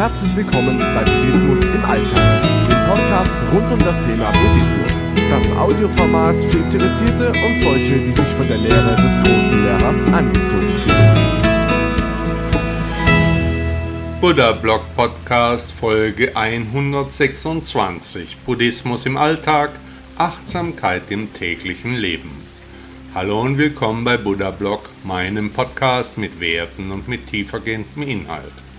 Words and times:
Herzlich 0.00 0.32
willkommen 0.34 0.78
bei 0.78 1.04
Buddhismus 1.04 1.62
im 1.62 1.84
Alltag, 1.84 2.42
dem 2.70 2.86
Podcast 2.88 3.34
rund 3.52 3.70
um 3.70 3.78
das 3.80 3.98
Thema 3.98 4.32
Buddhismus. 4.32 5.04
Das 5.28 5.52
Audioformat 5.58 6.42
für 6.42 6.56
Interessierte 6.56 7.28
und 7.28 7.62
solche, 7.62 7.98
die 7.98 8.14
sich 8.14 8.28
von 8.28 8.48
der 8.48 8.56
Lehre 8.56 8.96
des 8.96 9.18
großen 9.22 9.62
Lehrers 9.62 10.02
angezogen 10.10 10.72
fühlen. 10.84 11.16
Buddha 14.22 14.52
Blog 14.52 14.80
Podcast 14.96 15.70
Folge 15.70 16.34
126 16.34 18.38
Buddhismus 18.46 19.04
im 19.04 19.18
Alltag, 19.18 19.72
Achtsamkeit 20.16 21.10
im 21.10 21.30
täglichen 21.34 21.94
Leben. 21.94 22.30
Hallo 23.14 23.42
und 23.42 23.58
willkommen 23.58 24.04
bei 24.04 24.16
Buddha 24.16 24.50
Blog, 24.50 24.88
meinem 25.04 25.50
Podcast 25.50 26.16
mit 26.16 26.40
Werten 26.40 26.90
und 26.90 27.06
mit 27.06 27.26
tiefergehendem 27.26 28.02
Inhalt. 28.02 28.69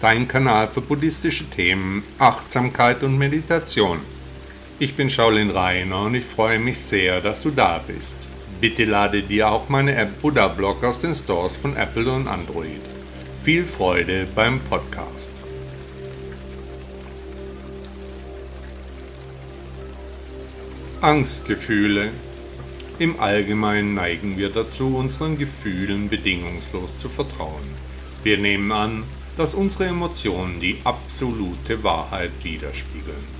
Dein 0.00 0.28
Kanal 0.28 0.68
für 0.68 0.80
buddhistische 0.80 1.50
Themen, 1.50 2.04
Achtsamkeit 2.20 3.02
und 3.02 3.18
Meditation. 3.18 3.98
Ich 4.78 4.94
bin 4.94 5.10
Shaolin 5.10 5.50
Rainer 5.50 6.02
und 6.02 6.14
ich 6.14 6.24
freue 6.24 6.60
mich 6.60 6.78
sehr, 6.78 7.20
dass 7.20 7.42
du 7.42 7.50
da 7.50 7.78
bist. 7.84 8.16
Bitte 8.60 8.84
lade 8.84 9.22
dir 9.22 9.50
auch 9.50 9.68
meine 9.68 9.96
App 9.96 10.22
Buddha 10.22 10.46
Blog 10.46 10.84
aus 10.84 11.00
den 11.00 11.16
Stores 11.16 11.56
von 11.56 11.76
Apple 11.76 12.12
und 12.12 12.28
Android. 12.28 12.80
Viel 13.42 13.66
Freude 13.66 14.28
beim 14.36 14.60
Podcast. 14.60 15.32
Angstgefühle 21.00 22.12
im 23.00 23.18
Allgemeinen 23.18 23.94
neigen 23.94 24.38
wir 24.38 24.50
dazu, 24.50 24.96
unseren 24.96 25.38
Gefühlen 25.38 26.08
bedingungslos 26.08 26.98
zu 26.98 27.08
vertrauen. 27.08 27.62
Wir 28.22 28.38
nehmen 28.38 28.70
an, 28.72 29.04
dass 29.38 29.54
unsere 29.54 29.86
Emotionen 29.86 30.58
die 30.58 30.78
absolute 30.82 31.84
Wahrheit 31.84 32.32
widerspiegeln. 32.42 33.38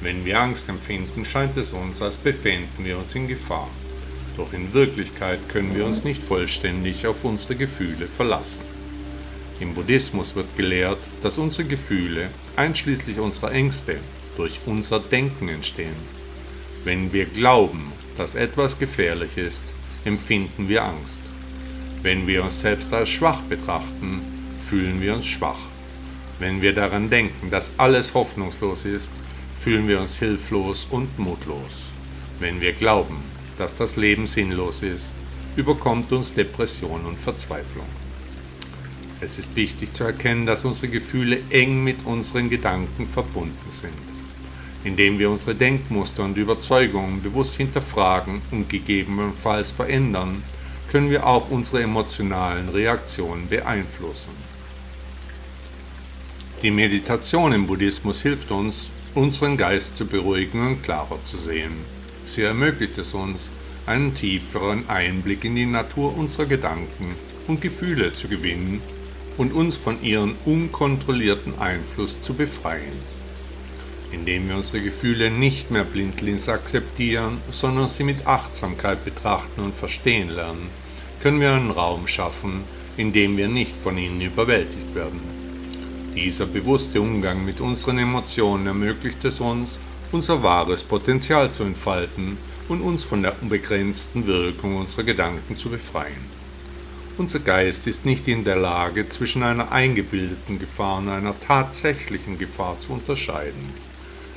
Wenn 0.00 0.24
wir 0.24 0.40
Angst 0.40 0.68
empfinden, 0.68 1.24
scheint 1.24 1.56
es 1.56 1.72
uns, 1.72 2.02
als 2.02 2.18
befänden 2.18 2.84
wir 2.84 2.98
uns 2.98 3.14
in 3.14 3.28
Gefahr. 3.28 3.70
Doch 4.36 4.52
in 4.52 4.74
Wirklichkeit 4.74 5.38
können 5.48 5.76
wir 5.76 5.86
uns 5.86 6.02
nicht 6.02 6.20
vollständig 6.20 7.06
auf 7.06 7.24
unsere 7.24 7.54
Gefühle 7.54 8.08
verlassen. 8.08 8.62
Im 9.60 9.74
Buddhismus 9.74 10.34
wird 10.34 10.56
gelehrt, 10.56 10.98
dass 11.22 11.38
unsere 11.38 11.68
Gefühle, 11.68 12.30
einschließlich 12.56 13.20
unserer 13.20 13.52
Ängste, 13.52 13.96
durch 14.36 14.58
unser 14.66 14.98
Denken 14.98 15.48
entstehen. 15.48 15.96
Wenn 16.82 17.12
wir 17.12 17.26
glauben, 17.26 17.92
dass 18.16 18.34
etwas 18.34 18.76
gefährlich 18.76 19.36
ist, 19.36 19.62
empfinden 20.04 20.68
wir 20.68 20.82
Angst. 20.82 21.20
Wenn 22.02 22.26
wir 22.26 22.42
uns 22.42 22.58
selbst 22.58 22.92
als 22.92 23.08
schwach 23.08 23.40
betrachten, 23.42 24.37
fühlen 24.68 25.00
wir 25.00 25.14
uns 25.14 25.24
schwach. 25.24 25.60
Wenn 26.38 26.60
wir 26.60 26.74
daran 26.74 27.08
denken, 27.08 27.50
dass 27.50 27.72
alles 27.78 28.12
hoffnungslos 28.12 28.84
ist, 28.84 29.10
fühlen 29.54 29.88
wir 29.88 29.98
uns 29.98 30.18
hilflos 30.18 30.86
und 30.90 31.18
mutlos. 31.18 31.90
Wenn 32.38 32.60
wir 32.60 32.74
glauben, 32.74 33.16
dass 33.56 33.74
das 33.74 33.96
Leben 33.96 34.26
sinnlos 34.26 34.82
ist, 34.82 35.12
überkommt 35.56 36.12
uns 36.12 36.34
Depression 36.34 37.06
und 37.06 37.18
Verzweiflung. 37.18 37.86
Es 39.22 39.38
ist 39.38 39.56
wichtig 39.56 39.92
zu 39.92 40.04
erkennen, 40.04 40.44
dass 40.44 40.66
unsere 40.66 40.88
Gefühle 40.88 41.40
eng 41.48 41.82
mit 41.82 42.04
unseren 42.04 42.50
Gedanken 42.50 43.08
verbunden 43.08 43.70
sind. 43.70 43.92
Indem 44.84 45.18
wir 45.18 45.30
unsere 45.30 45.54
Denkmuster 45.54 46.24
und 46.24 46.36
Überzeugungen 46.36 47.22
bewusst 47.22 47.56
hinterfragen 47.56 48.42
und 48.50 48.68
gegebenenfalls 48.68 49.72
verändern, 49.72 50.42
können 50.92 51.10
wir 51.10 51.26
auch 51.26 51.50
unsere 51.50 51.82
emotionalen 51.82 52.68
Reaktionen 52.68 53.48
beeinflussen. 53.48 54.57
Die 56.62 56.70
Meditation 56.70 57.52
im 57.52 57.66
Buddhismus 57.66 58.22
hilft 58.22 58.50
uns, 58.50 58.90
unseren 59.14 59.56
Geist 59.56 59.96
zu 59.96 60.06
beruhigen 60.06 60.66
und 60.66 60.82
klarer 60.82 61.22
zu 61.24 61.36
sehen. 61.36 61.72
Sie 62.24 62.42
ermöglicht 62.42 62.98
es 62.98 63.14
uns, 63.14 63.50
einen 63.86 64.14
tieferen 64.14 64.88
Einblick 64.88 65.44
in 65.44 65.54
die 65.54 65.66
Natur 65.66 66.16
unserer 66.16 66.46
Gedanken 66.46 67.14
und 67.46 67.60
Gefühle 67.60 68.12
zu 68.12 68.28
gewinnen 68.28 68.82
und 69.36 69.52
uns 69.52 69.76
von 69.76 70.02
ihrem 70.02 70.34
unkontrollierten 70.44 71.58
Einfluss 71.58 72.20
zu 72.20 72.34
befreien 72.34 73.18
indem 74.12 74.48
wir 74.48 74.56
unsere 74.56 74.80
Gefühle 74.80 75.30
nicht 75.30 75.70
mehr 75.70 75.84
blindlings 75.84 76.48
akzeptieren, 76.48 77.38
sondern 77.50 77.88
sie 77.88 78.04
mit 78.04 78.26
Achtsamkeit 78.26 79.04
betrachten 79.04 79.60
und 79.60 79.74
verstehen 79.74 80.30
lernen, 80.30 80.70
können 81.22 81.40
wir 81.40 81.52
einen 81.52 81.70
Raum 81.70 82.06
schaffen, 82.06 82.62
in 82.96 83.12
dem 83.12 83.36
wir 83.36 83.48
nicht 83.48 83.76
von 83.76 83.98
ihnen 83.98 84.20
überwältigt 84.20 84.94
werden. 84.94 85.37
Dieser 86.14 86.46
bewusste 86.46 87.00
Umgang 87.00 87.44
mit 87.44 87.60
unseren 87.60 87.98
Emotionen 87.98 88.66
ermöglicht 88.66 89.24
es 89.24 89.40
uns, 89.40 89.78
unser 90.10 90.42
wahres 90.42 90.82
Potenzial 90.82 91.52
zu 91.52 91.64
entfalten 91.64 92.38
und 92.68 92.80
uns 92.80 93.04
von 93.04 93.22
der 93.22 93.40
unbegrenzten 93.42 94.26
Wirkung 94.26 94.76
unserer 94.76 95.04
Gedanken 95.04 95.56
zu 95.56 95.68
befreien. 95.68 96.38
Unser 97.18 97.40
Geist 97.40 97.86
ist 97.86 98.04
nicht 98.04 98.28
in 98.28 98.44
der 98.44 98.56
Lage, 98.56 99.08
zwischen 99.08 99.42
einer 99.42 99.72
eingebildeten 99.72 100.58
Gefahr 100.58 100.98
und 100.98 101.08
einer 101.08 101.38
tatsächlichen 101.40 102.38
Gefahr 102.38 102.78
zu 102.80 102.92
unterscheiden. 102.92 103.72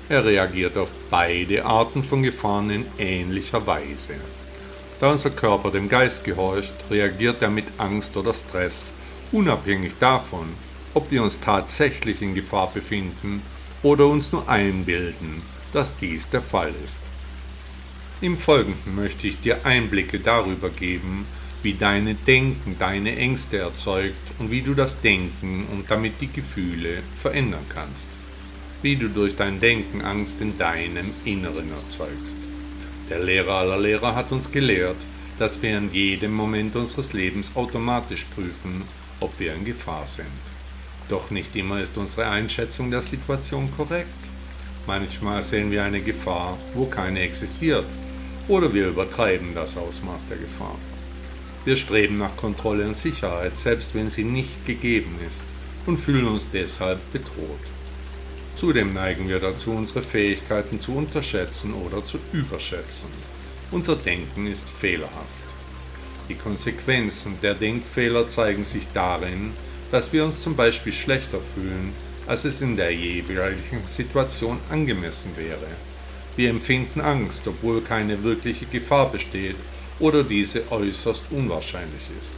Er 0.10 0.26
reagiert 0.26 0.78
auf 0.78 0.92
beide 1.10 1.64
Arten 1.64 2.04
von 2.04 2.24
Gefahren 2.24 2.70
in 2.70 2.86
ähnlicher 2.98 3.66
Weise. 3.66 4.16
Da 5.00 5.12
unser 5.12 5.30
Körper 5.30 5.72
dem 5.72 5.90
Geist 5.90 6.24
gehorcht, 6.24 6.74
reagiert 6.90 7.42
er 7.42 7.50
mit 7.50 7.66
Angst 7.78 8.18
oder 8.18 8.34
Stress, 8.34 8.94
unabhängig 9.32 9.94
davon, 10.00 10.48
ob 10.94 11.12
wir 11.12 11.24
uns 11.24 11.40
tatsächlich 11.40 12.22
in 12.22 12.36
Gefahr 12.36 12.72
befinden 12.74 13.42
oder 13.84 14.08
uns 14.08 14.32
nur 14.32 14.48
einbilden, 14.50 15.42
dass 15.74 15.98
dies 15.98 16.30
der 16.30 16.42
Fall 16.42 16.74
ist. 16.84 17.00
Im 18.22 18.38
Folgenden 18.38 18.96
möchte 18.96 19.28
ich 19.28 19.40
dir 19.42 19.66
Einblicke 19.66 20.20
darüber 20.20 20.70
geben, 20.70 21.26
wie 21.64 21.74
deine 21.74 22.16
Denken 22.16 22.76
deine 22.80 23.16
Ängste 23.16 23.58
erzeugt 23.58 24.16
und 24.40 24.52
wie 24.52 24.62
du 24.62 24.74
das 24.74 25.02
Denken 25.02 25.66
und 25.72 25.90
damit 25.90 26.22
die 26.22 26.32
Gefühle 26.32 27.04
verändern 27.16 27.66
kannst 27.70 28.18
wie 28.82 28.96
du 28.96 29.10
durch 29.10 29.36
dein 29.36 29.60
Denken 29.60 30.02
Angst 30.02 30.42
in 30.42 30.58
deinem 30.58 31.14
Inneren 31.26 31.72
erzeugst. 31.72 32.38
Der 33.10 33.20
Lehrer 33.20 33.54
aller 33.54 33.78
Lehrer 33.78 34.16
hat 34.16 34.32
uns 34.32 34.52
gelehrt, 34.52 34.98
dass 35.38 35.62
wir 35.62 35.78
in 35.78 35.94
jedem 35.94 36.34
Moment 36.34 36.76
unseres 36.76 37.14
Lebens 37.14 37.56
automatisch 37.56 38.26
prüfen, 38.36 38.84
ob 39.20 39.40
wir 39.40 39.54
in 39.54 39.66
Gefahr 39.66 40.06
sind. 40.06 40.28
Doch 41.10 41.32
nicht 41.32 41.56
immer 41.56 41.82
ist 41.82 41.98
unsere 41.98 42.28
Einschätzung 42.28 42.92
der 42.92 43.02
Situation 43.02 43.70
korrekt. 43.76 44.08
Manchmal 44.88 45.42
sehen 45.42 45.72
wir 45.72 45.84
eine 45.84 46.02
Gefahr, 46.02 46.58
wo 46.74 46.86
keine 46.86 47.20
existiert, 47.22 47.86
oder 48.48 48.74
wir 48.74 48.88
übertreiben 48.88 49.54
das 49.54 49.78
Ausmaß 49.78 50.28
der 50.28 50.38
Gefahr. 50.38 50.78
Wir 51.64 51.76
streben 51.76 52.18
nach 52.18 52.36
Kontrolle 52.38 52.88
und 52.88 52.96
Sicherheit, 52.96 53.56
selbst 53.56 53.94
wenn 53.94 54.10
sie 54.10 54.24
nicht 54.24 54.66
gegeben 54.66 55.20
ist, 55.26 55.44
und 55.86 55.98
fühlen 55.98 56.28
uns 56.28 56.50
deshalb 56.50 57.00
bedroht. 57.12 57.60
Zudem 58.56 58.94
neigen 58.94 59.30
wir 59.30 59.40
dazu, 59.40 59.72
unsere 59.72 60.02
Fähigkeiten 60.02 60.80
zu 60.80 60.94
unterschätzen 60.94 61.74
oder 61.74 62.04
zu 62.04 62.18
überschätzen. 62.34 63.10
Unser 63.72 63.96
Denken 63.96 64.48
ist 64.48 64.70
fehlerhaft. 64.70 65.42
Die 66.30 66.36
Konsequenzen 66.36 67.36
der 67.42 67.56
Denkfehler 67.56 68.28
zeigen 68.28 68.64
sich 68.64 68.88
darin, 68.94 69.54
dass 69.92 70.14
wir 70.14 70.24
uns 70.24 70.42
zum 70.42 70.56
Beispiel 70.56 70.94
schlechter 70.94 71.40
fühlen, 71.40 71.94
als 72.26 72.46
es 72.46 72.62
in 72.62 72.78
der 72.78 72.92
jeweiligen 72.92 73.84
Situation 73.84 74.58
angemessen 74.70 75.32
wäre. 75.36 75.68
Wir 76.38 76.50
empfinden 76.50 77.02
Angst, 77.02 77.46
obwohl 77.48 77.82
keine 77.82 78.24
wirkliche 78.24 78.66
Gefahr 78.66 79.12
besteht 79.12 79.58
oder 80.00 80.24
diese 80.24 80.72
äußerst 80.72 81.24
unwahrscheinlich 81.30 82.10
ist. 82.22 82.36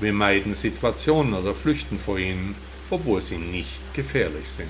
Wir 0.00 0.12
meiden 0.12 0.54
Situationen 0.54 1.34
oder 1.34 1.54
flüchten 1.54 1.98
vor 1.98 2.18
ihnen, 2.18 2.54
obwohl 2.88 3.20
sie 3.20 3.36
nicht 3.36 3.82
gefährlich 3.92 4.48
sind. 4.48 4.68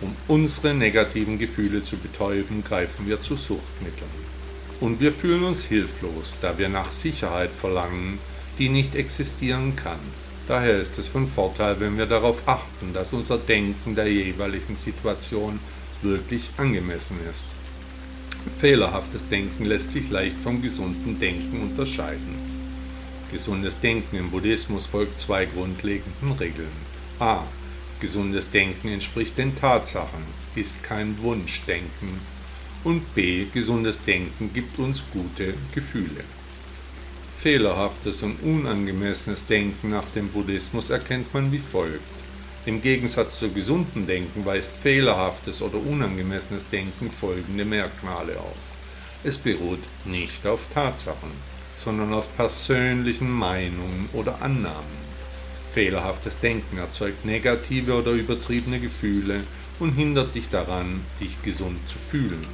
Um 0.00 0.16
unsere 0.28 0.74
negativen 0.74 1.38
Gefühle 1.38 1.82
zu 1.82 1.96
betäuben, 1.96 2.64
greifen 2.64 3.06
wir 3.06 3.20
zu 3.20 3.36
Suchtmitteln. 3.36 4.38
Und 4.80 5.00
wir 5.00 5.12
fühlen 5.12 5.42
uns 5.42 5.64
hilflos, 5.64 6.38
da 6.40 6.56
wir 6.56 6.68
nach 6.68 6.92
Sicherheit 6.92 7.50
verlangen, 7.50 8.18
die 8.58 8.68
nicht 8.68 8.94
existieren 8.94 9.74
kann. 9.74 9.98
Daher 10.48 10.80
ist 10.80 10.98
es 10.98 11.08
von 11.08 11.28
Vorteil, 11.28 11.78
wenn 11.78 11.98
wir 11.98 12.06
darauf 12.06 12.42
achten, 12.46 12.94
dass 12.94 13.12
unser 13.12 13.36
Denken 13.36 13.94
der 13.94 14.10
jeweiligen 14.10 14.74
Situation 14.74 15.60
wirklich 16.00 16.48
angemessen 16.56 17.18
ist. 17.30 17.54
Fehlerhaftes 18.56 19.28
Denken 19.28 19.66
lässt 19.66 19.92
sich 19.92 20.08
leicht 20.08 20.36
vom 20.42 20.62
gesunden 20.62 21.20
Denken 21.20 21.60
unterscheiden. 21.60 22.38
Gesundes 23.30 23.78
Denken 23.78 24.16
im 24.16 24.30
Buddhismus 24.30 24.86
folgt 24.86 25.20
zwei 25.20 25.44
grundlegenden 25.44 26.32
Regeln. 26.32 26.72
A. 27.18 27.42
Gesundes 28.00 28.50
Denken 28.50 28.88
entspricht 28.88 29.36
den 29.36 29.54
Tatsachen, 29.54 30.22
ist 30.54 30.82
kein 30.82 31.22
Wunschdenken. 31.22 32.20
Und 32.84 33.14
b. 33.14 33.44
Gesundes 33.52 34.02
Denken 34.02 34.50
gibt 34.54 34.78
uns 34.78 35.04
gute 35.12 35.52
Gefühle. 35.74 36.24
Fehlerhaftes 37.40 38.24
und 38.24 38.42
unangemessenes 38.42 39.46
Denken 39.46 39.90
nach 39.90 40.08
dem 40.08 40.28
Buddhismus 40.28 40.90
erkennt 40.90 41.32
man 41.32 41.52
wie 41.52 41.60
folgt. 41.60 42.02
Im 42.66 42.82
Gegensatz 42.82 43.38
zu 43.38 43.52
gesundem 43.52 44.08
Denken 44.08 44.44
weist 44.44 44.72
fehlerhaftes 44.74 45.62
oder 45.62 45.78
unangemessenes 45.78 46.68
Denken 46.68 47.12
folgende 47.12 47.64
Merkmale 47.64 48.36
auf. 48.40 48.56
Es 49.22 49.38
beruht 49.38 49.78
nicht 50.04 50.44
auf 50.48 50.62
Tatsachen, 50.74 51.30
sondern 51.76 52.12
auf 52.12 52.36
persönlichen 52.36 53.30
Meinungen 53.30 54.08
oder 54.14 54.42
Annahmen. 54.42 55.08
Fehlerhaftes 55.70 56.40
Denken 56.40 56.78
erzeugt 56.78 57.24
negative 57.24 57.94
oder 57.94 58.10
übertriebene 58.10 58.80
Gefühle 58.80 59.44
und 59.78 59.92
hindert 59.92 60.34
dich 60.34 60.48
daran, 60.48 61.02
dich 61.20 61.40
gesund 61.42 61.88
zu 61.88 61.98
fühlen. 61.98 62.44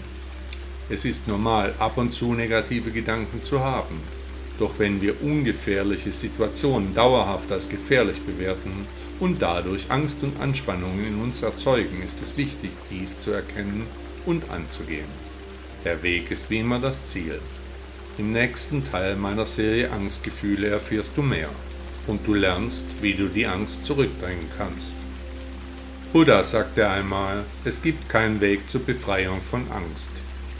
Es 0.90 1.06
ist 1.06 1.26
normal, 1.26 1.74
ab 1.78 1.96
und 1.96 2.12
zu 2.12 2.34
negative 2.34 2.90
Gedanken 2.90 3.42
zu 3.44 3.60
haben. 3.60 4.23
Doch 4.58 4.78
wenn 4.78 5.02
wir 5.02 5.20
ungefährliche 5.22 6.12
Situationen 6.12 6.94
dauerhaft 6.94 7.50
als 7.50 7.68
gefährlich 7.68 8.20
bewerten 8.20 8.86
und 9.20 9.42
dadurch 9.42 9.90
Angst 9.90 10.22
und 10.22 10.40
Anspannungen 10.40 11.06
in 11.06 11.20
uns 11.20 11.42
erzeugen, 11.42 12.02
ist 12.02 12.22
es 12.22 12.36
wichtig, 12.36 12.70
dies 12.90 13.18
zu 13.18 13.32
erkennen 13.32 13.86
und 14.26 14.50
anzugehen. 14.50 15.08
Der 15.84 16.02
Weg 16.02 16.30
ist 16.30 16.50
wie 16.50 16.60
immer 16.60 16.78
das 16.78 17.06
Ziel. 17.06 17.40
Im 18.16 18.30
nächsten 18.30 18.84
Teil 18.84 19.16
meiner 19.16 19.44
Serie 19.44 19.90
Angstgefühle 19.90 20.68
erfährst 20.68 21.16
du 21.16 21.22
mehr 21.22 21.48
und 22.06 22.26
du 22.26 22.34
lernst, 22.34 22.86
wie 23.00 23.14
du 23.14 23.26
die 23.26 23.46
Angst 23.46 23.84
zurückdrängen 23.84 24.48
kannst. 24.56 24.96
Buddha 26.12 26.44
sagte 26.44 26.88
einmal, 26.88 27.42
es 27.64 27.82
gibt 27.82 28.08
keinen 28.08 28.40
Weg 28.40 28.68
zur 28.68 28.82
Befreiung 28.82 29.40
von 29.40 29.68
Angst. 29.72 30.12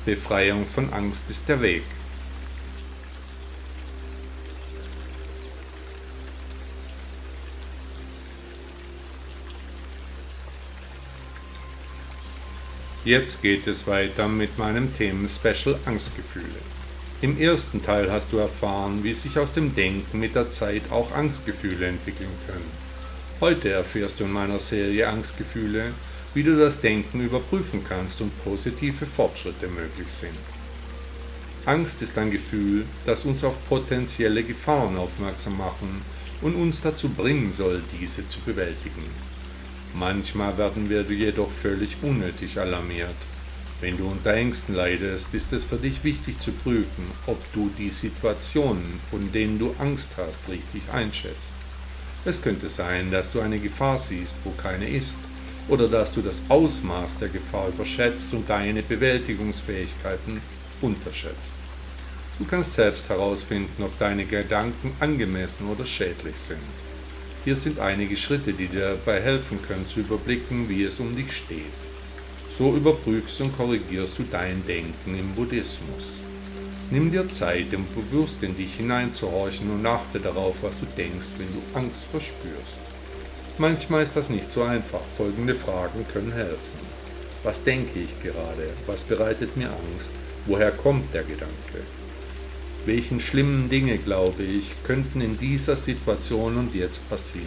Befreiung 0.04 0.66
von 0.66 0.92
Angst 0.92 1.30
ist 1.30 1.48
der 1.48 1.60
Weg. 1.60 1.84
Jetzt 13.04 13.42
geht 13.42 13.66
es 13.66 13.86
weiter 13.86 14.28
mit 14.28 14.56
meinem 14.56 14.94
Themen-Special 14.96 15.78
Angstgefühle. 15.84 16.46
Im 17.20 17.38
ersten 17.38 17.82
Teil 17.82 18.10
hast 18.10 18.32
du 18.32 18.38
erfahren, 18.38 19.04
wie 19.04 19.12
sich 19.12 19.38
aus 19.38 19.52
dem 19.52 19.74
Denken 19.74 20.20
mit 20.20 20.34
der 20.34 20.48
Zeit 20.48 20.90
auch 20.90 21.12
Angstgefühle 21.12 21.86
entwickeln 21.86 22.32
können. 22.46 22.64
Heute 23.42 23.68
erfährst 23.68 24.20
du 24.20 24.24
in 24.24 24.32
meiner 24.32 24.58
Serie 24.58 25.06
Angstgefühle, 25.06 25.92
wie 26.32 26.44
du 26.44 26.56
das 26.56 26.80
Denken 26.80 27.20
überprüfen 27.20 27.84
kannst 27.86 28.22
und 28.22 28.42
positive 28.42 29.04
Fortschritte 29.04 29.68
möglich 29.68 30.08
sind. 30.08 30.38
Angst 31.66 32.00
ist 32.00 32.16
ein 32.16 32.30
Gefühl, 32.30 32.86
das 33.04 33.26
uns 33.26 33.44
auf 33.44 33.68
potenzielle 33.68 34.44
Gefahren 34.44 34.96
aufmerksam 34.96 35.58
machen 35.58 36.00
und 36.40 36.54
uns 36.54 36.80
dazu 36.80 37.10
bringen 37.10 37.52
soll, 37.52 37.82
diese 38.00 38.26
zu 38.26 38.40
bewältigen. 38.40 39.04
Manchmal 39.96 40.58
werden 40.58 40.90
wir 40.90 41.02
jedoch 41.02 41.50
völlig 41.50 41.98
unnötig 42.02 42.58
alarmiert. 42.58 43.14
Wenn 43.80 43.96
du 43.96 44.08
unter 44.08 44.34
Ängsten 44.34 44.74
leidest, 44.74 45.32
ist 45.34 45.52
es 45.52 45.62
für 45.62 45.76
dich 45.76 46.02
wichtig 46.02 46.40
zu 46.40 46.50
prüfen, 46.50 47.06
ob 47.26 47.40
du 47.52 47.70
die 47.78 47.90
Situationen, 47.90 48.98
von 49.08 49.30
denen 49.30 49.58
du 49.58 49.72
Angst 49.78 50.16
hast, 50.16 50.48
richtig 50.48 50.82
einschätzt. 50.92 51.54
Es 52.24 52.42
könnte 52.42 52.68
sein, 52.68 53.12
dass 53.12 53.30
du 53.30 53.40
eine 53.40 53.60
Gefahr 53.60 53.98
siehst, 53.98 54.36
wo 54.42 54.50
keine 54.50 54.88
ist, 54.88 55.18
oder 55.68 55.86
dass 55.86 56.10
du 56.10 56.22
das 56.22 56.42
Ausmaß 56.48 57.18
der 57.20 57.28
Gefahr 57.28 57.68
überschätzt 57.68 58.32
und 58.32 58.50
deine 58.50 58.82
Bewältigungsfähigkeiten 58.82 60.40
unterschätzt. 60.80 61.54
Du 62.38 62.44
kannst 62.44 62.72
selbst 62.72 63.08
herausfinden, 63.10 63.82
ob 63.84 63.96
deine 63.98 64.24
Gedanken 64.24 64.92
angemessen 64.98 65.68
oder 65.68 65.86
schädlich 65.86 66.36
sind. 66.36 66.58
Hier 67.44 67.56
sind 67.56 67.78
einige 67.78 68.16
Schritte, 68.16 68.54
die 68.54 68.68
dir 68.68 68.96
dabei 68.96 69.20
helfen 69.20 69.60
können 69.60 69.86
zu 69.86 70.00
überblicken, 70.00 70.66
wie 70.70 70.84
es 70.84 70.98
um 70.98 71.14
dich 71.14 71.30
steht. 71.30 71.60
So 72.56 72.74
überprüfst 72.74 73.40
und 73.42 73.54
korrigierst 73.54 74.18
du 74.18 74.22
dein 74.30 74.66
Denken 74.66 75.18
im 75.18 75.34
Buddhismus. 75.34 76.20
Nimm 76.90 77.10
dir 77.10 77.28
Zeit, 77.28 77.74
um 77.74 77.86
bewusst 77.94 78.42
in 78.42 78.56
dich 78.56 78.76
hineinzuhorchen 78.76 79.70
und 79.70 79.84
achte 79.84 80.20
darauf, 80.20 80.62
was 80.62 80.80
du 80.80 80.86
denkst, 80.96 81.32
wenn 81.36 81.52
du 81.52 81.78
Angst 81.78 82.04
verspürst. 82.04 82.76
Manchmal 83.58 84.02
ist 84.02 84.16
das 84.16 84.30
nicht 84.30 84.50
so 84.50 84.62
einfach. 84.62 85.02
Folgende 85.16 85.54
Fragen 85.54 86.06
können 86.12 86.32
helfen. 86.32 86.78
Was 87.42 87.62
denke 87.62 87.98
ich 87.98 88.22
gerade? 88.22 88.70
Was 88.86 89.04
bereitet 89.04 89.54
mir 89.56 89.68
Angst? 89.68 90.12
Woher 90.46 90.70
kommt 90.70 91.12
der 91.12 91.24
Gedanke? 91.24 91.82
Welchen 92.86 93.18
schlimmen 93.18 93.70
Dinge, 93.70 93.96
glaube 93.96 94.42
ich, 94.42 94.74
könnten 94.84 95.22
in 95.22 95.38
dieser 95.38 95.74
Situation 95.74 96.58
und 96.58 96.74
jetzt 96.74 97.08
passieren? 97.08 97.46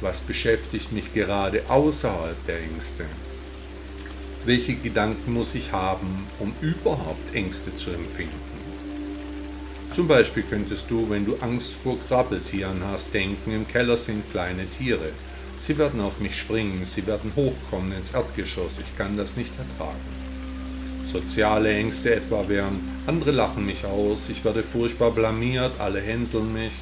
Was 0.00 0.20
beschäftigt 0.20 0.92
mich 0.92 1.12
gerade 1.12 1.62
außerhalb 1.68 2.36
der 2.46 2.60
Ängste? 2.60 3.06
Welche 4.44 4.74
Gedanken 4.74 5.32
muss 5.32 5.56
ich 5.56 5.72
haben, 5.72 6.26
um 6.38 6.54
überhaupt 6.60 7.34
Ängste 7.34 7.74
zu 7.74 7.90
empfinden? 7.90 8.54
Zum 9.92 10.06
Beispiel 10.06 10.44
könntest 10.48 10.88
du, 10.90 11.10
wenn 11.10 11.24
du 11.24 11.36
Angst 11.40 11.74
vor 11.74 11.98
Krabbeltieren 12.06 12.82
hast, 12.84 13.12
denken, 13.12 13.52
im 13.52 13.66
Keller 13.66 13.96
sind 13.96 14.30
kleine 14.30 14.66
Tiere. 14.66 15.10
Sie 15.56 15.76
werden 15.76 16.00
auf 16.00 16.20
mich 16.20 16.38
springen, 16.38 16.84
sie 16.84 17.06
werden 17.08 17.32
hochkommen 17.34 17.90
ins 17.92 18.10
Erdgeschoss, 18.10 18.78
ich 18.78 18.96
kann 18.96 19.16
das 19.16 19.36
nicht 19.36 19.52
ertragen. 19.58 20.23
Soziale 21.10 21.74
Ängste 21.74 22.14
etwa 22.14 22.48
wären, 22.48 22.80
andere 23.06 23.30
lachen 23.30 23.64
mich 23.66 23.84
aus, 23.84 24.28
ich 24.28 24.44
werde 24.44 24.62
furchtbar 24.62 25.10
blamiert, 25.10 25.72
alle 25.78 26.00
hänseln 26.00 26.52
mich. 26.52 26.74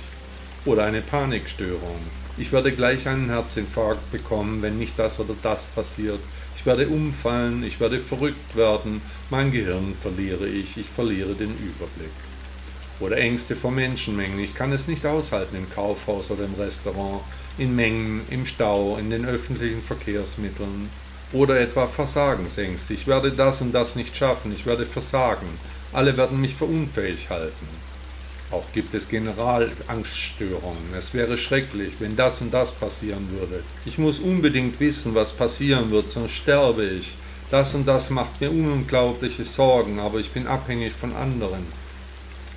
Oder 0.64 0.84
eine 0.84 1.02
Panikstörung. 1.02 1.98
Ich 2.38 2.52
werde 2.52 2.72
gleich 2.72 3.08
einen 3.08 3.28
Herzinfarkt 3.28 4.10
bekommen, 4.12 4.62
wenn 4.62 4.78
nicht 4.78 4.98
das 4.98 5.18
oder 5.20 5.34
das 5.42 5.66
passiert. 5.66 6.20
Ich 6.56 6.64
werde 6.64 6.88
umfallen, 6.88 7.64
ich 7.64 7.80
werde 7.80 7.98
verrückt 7.98 8.56
werden, 8.56 9.02
mein 9.28 9.50
Gehirn 9.50 9.94
verliere 10.00 10.46
ich, 10.46 10.76
ich 10.76 10.86
verliere 10.86 11.34
den 11.34 11.50
Überblick. 11.50 12.12
Oder 13.00 13.18
Ängste 13.18 13.56
vor 13.56 13.72
Menschenmengen, 13.72 14.38
ich 14.38 14.54
kann 14.54 14.70
es 14.70 14.86
nicht 14.86 15.04
aushalten 15.04 15.56
im 15.56 15.68
Kaufhaus 15.68 16.30
oder 16.30 16.44
im 16.44 16.54
Restaurant, 16.54 17.22
in 17.58 17.74
Mengen, 17.74 18.20
im 18.30 18.46
Stau, 18.46 18.96
in 18.96 19.10
den 19.10 19.24
öffentlichen 19.24 19.82
Verkehrsmitteln. 19.82 20.88
Oder 21.32 21.60
etwa 21.60 21.86
Versagensängste, 21.86 22.92
ich 22.92 23.06
werde 23.06 23.32
das 23.32 23.62
und 23.62 23.72
das 23.72 23.96
nicht 23.96 24.14
schaffen, 24.14 24.52
ich 24.52 24.66
werde 24.66 24.84
versagen, 24.84 25.46
alle 25.92 26.16
werden 26.16 26.40
mich 26.40 26.54
verunfähig 26.54 27.30
halten. 27.30 27.68
Auch 28.50 28.70
gibt 28.72 28.92
es 28.92 29.08
Generalangststörungen. 29.08 30.92
Es 30.94 31.14
wäre 31.14 31.38
schrecklich, 31.38 31.94
wenn 32.00 32.16
das 32.16 32.42
und 32.42 32.52
das 32.52 32.74
passieren 32.74 33.30
würde. 33.30 33.62
Ich 33.86 33.96
muss 33.96 34.18
unbedingt 34.18 34.78
wissen, 34.78 35.14
was 35.14 35.32
passieren 35.32 35.90
wird, 35.90 36.10
sonst 36.10 36.32
sterbe 36.32 36.84
ich. 36.84 37.16
Das 37.50 37.74
und 37.74 37.88
das 37.88 38.10
macht 38.10 38.40
mir 38.42 38.50
unglaubliche 38.50 39.44
Sorgen, 39.44 40.00
aber 40.00 40.18
ich 40.18 40.32
bin 40.32 40.46
abhängig 40.46 40.92
von 40.92 41.14
anderen. 41.14 41.64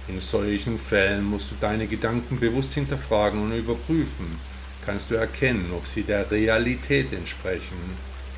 In 0.09 0.19
solchen 0.19 0.77
Fällen 0.79 1.23
musst 1.23 1.51
du 1.51 1.55
deine 1.61 1.87
Gedanken 1.87 2.41
bewusst 2.41 2.73
hinterfragen 2.73 3.41
und 3.41 3.57
überprüfen. 3.57 4.37
Kannst 4.85 5.11
du 5.11 5.15
erkennen, 5.15 5.71
ob 5.75 5.87
sie 5.87 6.03
der 6.03 6.29
Realität 6.29 7.13
entsprechen 7.13 7.77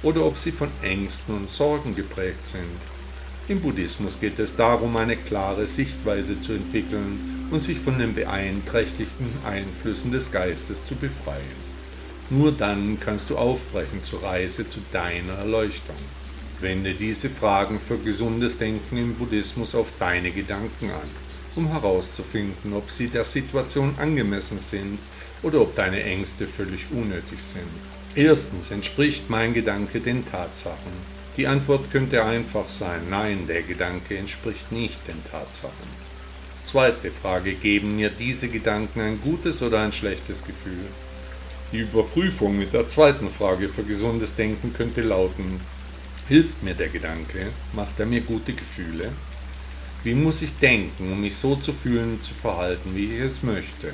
oder 0.04 0.26
ob 0.26 0.38
sie 0.38 0.52
von 0.52 0.70
Ängsten 0.82 1.36
und 1.36 1.52
Sorgen 1.52 1.96
geprägt 1.96 2.48
sind. 2.48 2.64
Im 3.48 3.62
Buddhismus 3.62 4.20
geht 4.20 4.40
es 4.40 4.56
darum, 4.56 4.98
eine 4.98 5.16
klare 5.16 5.68
Sichtweise 5.68 6.40
zu 6.42 6.54
entwickeln 6.54 7.48
und 7.50 7.62
sich 7.62 7.80
von 7.80 7.98
den 7.98 8.14
beeinträchtigten 8.14 9.30
Einflüssen 9.46 10.12
des 10.12 10.32
Geistes 10.32 10.86
zu 10.86 10.96
befreien. 10.96 11.68
Nur 12.30 12.52
dann 12.52 13.00
kannst 13.00 13.30
du 13.30 13.38
aufbrechen 13.38 14.02
zur 14.02 14.22
Reise 14.22 14.68
zu 14.68 14.82
deiner 14.92 15.34
Erleuchtung. 15.34 15.96
Wende 16.60 16.94
diese 16.94 17.30
Fragen 17.30 17.80
für 17.80 17.98
gesundes 17.98 18.58
Denken 18.58 18.98
im 18.98 19.16
Buddhismus 19.16 19.76
auf 19.76 19.88
deine 19.98 20.32
Gedanken 20.32 20.90
an, 20.90 21.10
um 21.56 21.70
herauszufinden, 21.70 22.74
ob 22.74 22.92
sie 22.92 23.08
der 23.08 23.24
Situation 23.24 23.96
angemessen 23.98 24.60
sind 24.60 25.00
oder 25.42 25.62
ob 25.62 25.74
deine 25.76 26.04
Ängste 26.04 26.48
völlig 26.48 26.88
unnötig 26.92 27.42
sind. 27.42 27.97
Erstens 28.18 28.72
entspricht 28.72 29.30
mein 29.30 29.54
Gedanke 29.54 30.00
den 30.00 30.26
Tatsachen. 30.26 30.92
Die 31.38 31.46
Antwort 31.46 31.92
könnte 31.92 32.26
einfach 32.26 32.68
sein, 32.68 33.02
nein, 33.12 33.46
der 33.48 33.62
Gedanke 33.62 34.18
entspricht 34.18 34.72
nicht 34.72 35.08
den 35.08 35.24
Tatsachen. 35.24 35.88
Zweite 36.66 37.12
Frage, 37.12 37.54
geben 37.54 37.98
mir 37.98 38.10
diese 38.10 38.48
Gedanken 38.48 39.02
ein 39.02 39.22
gutes 39.22 39.62
oder 39.62 39.82
ein 39.82 39.92
schlechtes 39.92 40.44
Gefühl? 40.44 40.88
Die 41.72 41.82
Überprüfung 41.82 42.58
mit 42.58 42.74
der 42.74 42.88
zweiten 42.88 43.30
Frage 43.30 43.70
für 43.70 43.84
gesundes 43.84 44.34
Denken 44.34 44.74
könnte 44.74 45.02
lauten, 45.02 45.62
hilft 46.28 46.64
mir 46.64 46.74
der 46.74 46.90
Gedanke, 46.90 47.50
macht 47.74 48.00
er 48.00 48.08
mir 48.08 48.22
gute 48.22 48.54
Gefühle? 48.54 49.12
Wie 50.04 50.16
muss 50.16 50.42
ich 50.42 50.58
denken, 50.58 51.12
um 51.12 51.22
mich 51.22 51.36
so 51.36 51.56
zu 51.56 51.72
fühlen 51.72 52.14
und 52.14 52.26
zu 52.26 52.34
verhalten, 52.34 52.96
wie 52.96 53.14
ich 53.14 53.22
es 53.22 53.44
möchte? 53.44 53.94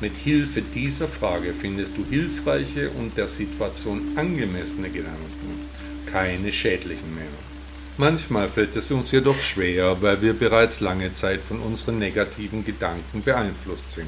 Mit 0.00 0.16
Hilfe 0.16 0.62
dieser 0.62 1.08
Frage 1.08 1.52
findest 1.52 1.96
du 1.96 2.04
hilfreiche 2.08 2.90
und 2.90 3.16
der 3.16 3.26
Situation 3.26 4.12
angemessene 4.14 4.90
Gedanken 4.90 5.68
keine 6.06 6.52
schädlichen 6.52 7.14
mehr. 7.16 7.26
Manchmal 7.96 8.48
fällt 8.48 8.76
es 8.76 8.92
uns 8.92 9.10
jedoch 9.10 9.40
schwer, 9.40 10.00
weil 10.00 10.22
wir 10.22 10.34
bereits 10.34 10.78
lange 10.78 11.10
Zeit 11.12 11.40
von 11.40 11.58
unseren 11.58 11.98
negativen 11.98 12.64
Gedanken 12.64 13.24
beeinflusst 13.24 13.94
sind 13.94 14.06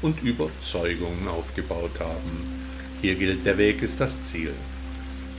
und 0.00 0.22
Überzeugungen 0.22 1.26
aufgebaut 1.26 1.98
haben. 1.98 2.62
Hier 3.00 3.16
gilt, 3.16 3.44
der 3.44 3.58
Weg 3.58 3.82
ist 3.82 3.98
das 3.98 4.22
Ziel. 4.22 4.52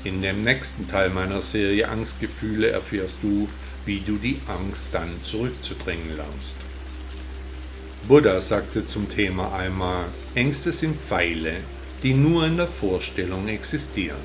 In 0.03 0.21
dem 0.21 0.41
nächsten 0.41 0.85
Teil 0.85 1.11
meiner 1.11 1.39
Serie 1.39 1.87
Angstgefühle 1.87 2.71
erfährst 2.71 3.19
du, 3.21 3.47
wie 3.85 4.01
du 4.01 4.17
die 4.17 4.41
Angst 4.47 4.87
dann 4.91 5.09
zurückzudrängen 5.23 6.17
lernst. 6.17 6.65
Buddha 8.07 8.41
sagte 8.41 8.85
zum 8.85 9.07
Thema 9.07 9.53
einmal, 9.53 10.05
Ängste 10.35 10.73
sind 10.73 10.99
Pfeile, 10.99 11.53
die 12.03 12.13
nur 12.13 12.45
in 12.45 12.57
der 12.57 12.67
Vorstellung 12.67 13.47
existieren. 13.47 14.17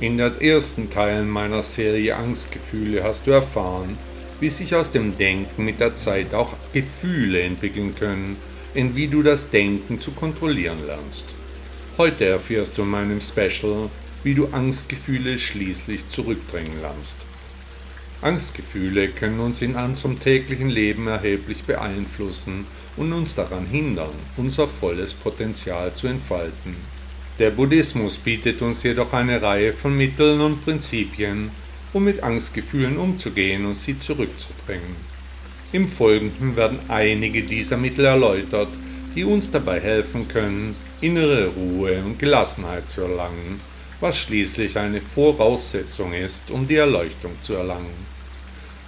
In 0.00 0.18
den 0.18 0.38
ersten 0.40 0.90
Teilen 0.90 1.28
meiner 1.28 1.62
Serie 1.62 2.16
Angstgefühle 2.16 3.02
hast 3.02 3.26
du 3.26 3.30
erfahren, 3.30 3.96
wie 4.40 4.50
sich 4.50 4.74
aus 4.74 4.90
dem 4.90 5.16
Denken 5.16 5.64
mit 5.64 5.80
der 5.80 5.94
Zeit 5.94 6.34
auch 6.34 6.54
Gefühle 6.72 7.40
entwickeln 7.40 7.94
können, 7.94 8.36
in 8.74 8.94
wie 8.94 9.08
du 9.08 9.22
das 9.22 9.50
Denken 9.50 10.00
zu 10.00 10.12
kontrollieren 10.12 10.86
lernst. 10.86 11.34
Heute 11.96 12.26
erfährst 12.26 12.76
du 12.76 12.82
in 12.82 12.88
meinem 12.88 13.20
Special, 13.20 13.88
wie 14.22 14.34
du 14.34 14.48
Angstgefühle 14.52 15.38
schließlich 15.38 16.08
zurückdrängen 16.08 16.80
lernst. 16.80 17.24
Angstgefühle 18.22 19.08
können 19.08 19.40
uns 19.40 19.62
in 19.62 19.76
unserem 19.76 20.18
täglichen 20.18 20.68
Leben 20.68 21.06
erheblich 21.06 21.64
beeinflussen 21.64 22.66
und 22.98 23.14
uns 23.14 23.34
daran 23.34 23.64
hindern, 23.66 24.12
unser 24.36 24.68
volles 24.68 25.14
Potenzial 25.14 25.94
zu 25.94 26.06
entfalten. 26.06 26.76
Der 27.38 27.50
Buddhismus 27.50 28.18
bietet 28.18 28.60
uns 28.60 28.82
jedoch 28.82 29.14
eine 29.14 29.40
Reihe 29.40 29.72
von 29.72 29.96
Mitteln 29.96 30.42
und 30.42 30.62
Prinzipien, 30.62 31.50
um 31.94 32.04
mit 32.04 32.22
Angstgefühlen 32.22 32.98
umzugehen 32.98 33.64
und 33.64 33.74
sie 33.74 33.96
zurückzudrängen. 33.96 34.96
Im 35.72 35.88
Folgenden 35.88 36.56
werden 36.56 36.78
einige 36.88 37.42
dieser 37.42 37.78
Mittel 37.78 38.04
erläutert, 38.04 38.68
die 39.16 39.24
uns 39.24 39.50
dabei 39.50 39.80
helfen 39.80 40.28
können, 40.28 40.76
innere 41.00 41.46
Ruhe 41.46 42.02
und 42.04 42.18
Gelassenheit 42.18 42.90
zu 42.90 43.00
erlangen 43.00 43.60
was 44.00 44.16
schließlich 44.16 44.78
eine 44.78 45.00
Voraussetzung 45.00 46.14
ist, 46.14 46.50
um 46.50 46.66
die 46.66 46.76
Erleuchtung 46.76 47.32
zu 47.40 47.54
erlangen. 47.54 47.94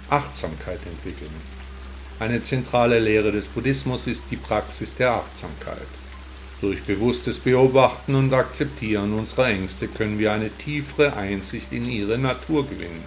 Achtsamkeit 0.09 0.79
entwickeln. 0.85 1.33
Eine 2.19 2.41
zentrale 2.41 2.99
Lehre 2.99 3.31
des 3.31 3.47
Buddhismus 3.47 4.07
ist 4.07 4.31
die 4.31 4.37
Praxis 4.37 4.95
der 4.95 5.13
Achtsamkeit. 5.13 5.87
Durch 6.61 6.83
bewusstes 6.83 7.39
Beobachten 7.39 8.15
und 8.15 8.33
Akzeptieren 8.33 9.13
unserer 9.13 9.47
Ängste 9.47 9.87
können 9.87 10.17
wir 10.17 10.31
eine 10.31 10.49
tiefere 10.49 11.15
Einsicht 11.15 11.71
in 11.73 11.89
ihre 11.89 12.17
Natur 12.17 12.67
gewinnen. 12.67 13.03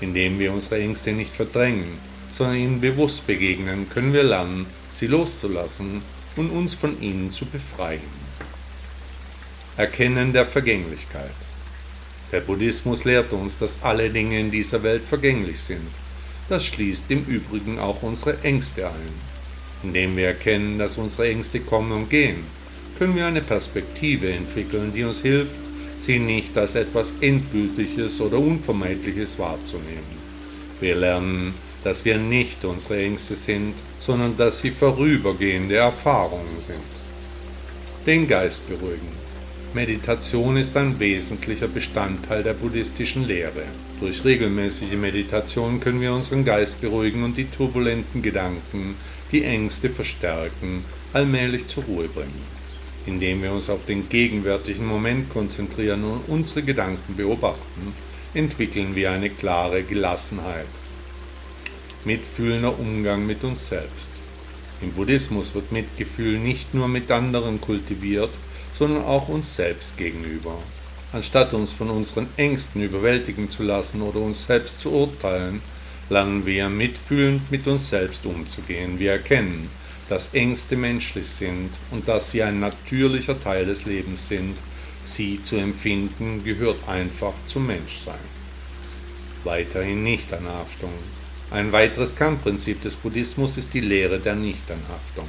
Indem 0.00 0.38
wir 0.38 0.52
unsere 0.52 0.80
Ängste 0.80 1.12
nicht 1.12 1.32
verdrängen, 1.32 1.98
sondern 2.30 2.56
ihnen 2.56 2.80
bewusst 2.80 3.26
begegnen, 3.26 3.88
können 3.88 4.12
wir 4.12 4.24
lernen, 4.24 4.66
sie 4.90 5.06
loszulassen 5.06 6.02
und 6.36 6.50
uns 6.50 6.74
von 6.74 7.00
ihnen 7.00 7.30
zu 7.30 7.46
befreien. 7.46 8.23
Erkennen 9.76 10.32
der 10.32 10.46
Vergänglichkeit. 10.46 11.32
Der 12.30 12.38
Buddhismus 12.38 13.02
lehrt 13.04 13.32
uns, 13.32 13.58
dass 13.58 13.82
alle 13.82 14.08
Dinge 14.08 14.38
in 14.38 14.52
dieser 14.52 14.84
Welt 14.84 15.02
vergänglich 15.02 15.58
sind. 15.58 15.88
Das 16.48 16.64
schließt 16.64 17.10
im 17.10 17.24
Übrigen 17.24 17.80
auch 17.80 18.04
unsere 18.04 18.40
Ängste 18.44 18.86
ein. 18.86 19.12
Indem 19.82 20.16
wir 20.16 20.28
erkennen, 20.28 20.78
dass 20.78 20.96
unsere 20.96 21.28
Ängste 21.28 21.58
kommen 21.58 21.90
und 21.90 22.08
gehen, 22.08 22.44
können 23.00 23.16
wir 23.16 23.26
eine 23.26 23.40
Perspektive 23.40 24.32
entwickeln, 24.32 24.92
die 24.94 25.02
uns 25.02 25.22
hilft, 25.22 25.58
sie 25.98 26.20
nicht 26.20 26.56
als 26.56 26.76
etwas 26.76 27.14
Endgültiges 27.20 28.20
oder 28.20 28.38
Unvermeidliches 28.38 29.40
wahrzunehmen. 29.40 30.22
Wir 30.80 30.94
lernen, 30.94 31.52
dass 31.82 32.04
wir 32.04 32.16
nicht 32.16 32.64
unsere 32.64 33.02
Ängste 33.02 33.34
sind, 33.34 33.74
sondern 33.98 34.36
dass 34.36 34.60
sie 34.60 34.70
vorübergehende 34.70 35.74
Erfahrungen 35.74 36.58
sind. 36.58 36.78
Den 38.06 38.28
Geist 38.28 38.68
beruhigen. 38.68 39.23
Meditation 39.74 40.56
ist 40.56 40.76
ein 40.76 41.00
wesentlicher 41.00 41.66
Bestandteil 41.66 42.44
der 42.44 42.54
buddhistischen 42.54 43.26
Lehre. 43.26 43.64
Durch 43.98 44.24
regelmäßige 44.24 44.92
Meditation 44.92 45.80
können 45.80 46.00
wir 46.00 46.12
unseren 46.12 46.44
Geist 46.44 46.80
beruhigen 46.80 47.24
und 47.24 47.36
die 47.36 47.50
turbulenten 47.50 48.22
Gedanken, 48.22 48.94
die 49.32 49.42
Ängste 49.42 49.90
verstärken, 49.90 50.84
allmählich 51.12 51.66
zur 51.66 51.82
Ruhe 51.84 52.06
bringen. 52.06 52.40
Indem 53.04 53.42
wir 53.42 53.52
uns 53.52 53.68
auf 53.68 53.84
den 53.84 54.08
gegenwärtigen 54.08 54.86
Moment 54.86 55.28
konzentrieren 55.30 56.04
und 56.04 56.20
unsere 56.28 56.62
Gedanken 56.62 57.16
beobachten, 57.16 57.94
entwickeln 58.32 58.94
wir 58.94 59.10
eine 59.10 59.28
klare 59.28 59.82
Gelassenheit. 59.82 60.68
Mitfühlender 62.04 62.78
Umgang 62.78 63.26
mit 63.26 63.42
uns 63.42 63.66
selbst. 63.66 64.12
Im 64.80 64.92
Buddhismus 64.92 65.52
wird 65.52 65.72
Mitgefühl 65.72 66.38
nicht 66.38 66.74
nur 66.74 66.86
mit 66.86 67.10
anderen 67.10 67.60
kultiviert, 67.60 68.30
sondern 68.74 69.04
auch 69.04 69.28
uns 69.28 69.54
selbst 69.54 69.96
gegenüber. 69.96 70.58
Anstatt 71.12 71.54
uns 71.54 71.72
von 71.72 71.90
unseren 71.90 72.26
Ängsten 72.36 72.82
überwältigen 72.82 73.48
zu 73.48 73.62
lassen 73.62 74.02
oder 74.02 74.18
uns 74.20 74.46
selbst 74.46 74.80
zu 74.80 74.90
urteilen, 74.90 75.62
lernen 76.10 76.44
wir 76.44 76.68
mitfühlend 76.68 77.50
mit 77.50 77.66
uns 77.66 77.88
selbst 77.88 78.26
umzugehen. 78.26 78.98
Wir 78.98 79.12
erkennen, 79.12 79.70
dass 80.08 80.34
Ängste 80.34 80.76
menschlich 80.76 81.28
sind 81.28 81.70
und 81.92 82.08
dass 82.08 82.32
sie 82.32 82.42
ein 82.42 82.60
natürlicher 82.60 83.38
Teil 83.38 83.64
des 83.64 83.86
Lebens 83.86 84.28
sind. 84.28 84.56
Sie 85.04 85.40
zu 85.42 85.56
empfinden 85.56 86.42
gehört 86.44 86.88
einfach 86.88 87.34
zum 87.46 87.68
Menschsein. 87.68 88.14
Weiterhin 89.44 90.02
Nichtanhaftung. 90.02 90.92
Ein 91.50 91.70
weiteres 91.72 92.16
Kernprinzip 92.16 92.82
des 92.82 92.96
Buddhismus 92.96 93.56
ist 93.56 93.72
die 93.72 93.80
Lehre 93.80 94.18
der 94.18 94.34
Nichtanhaftung 94.34 95.28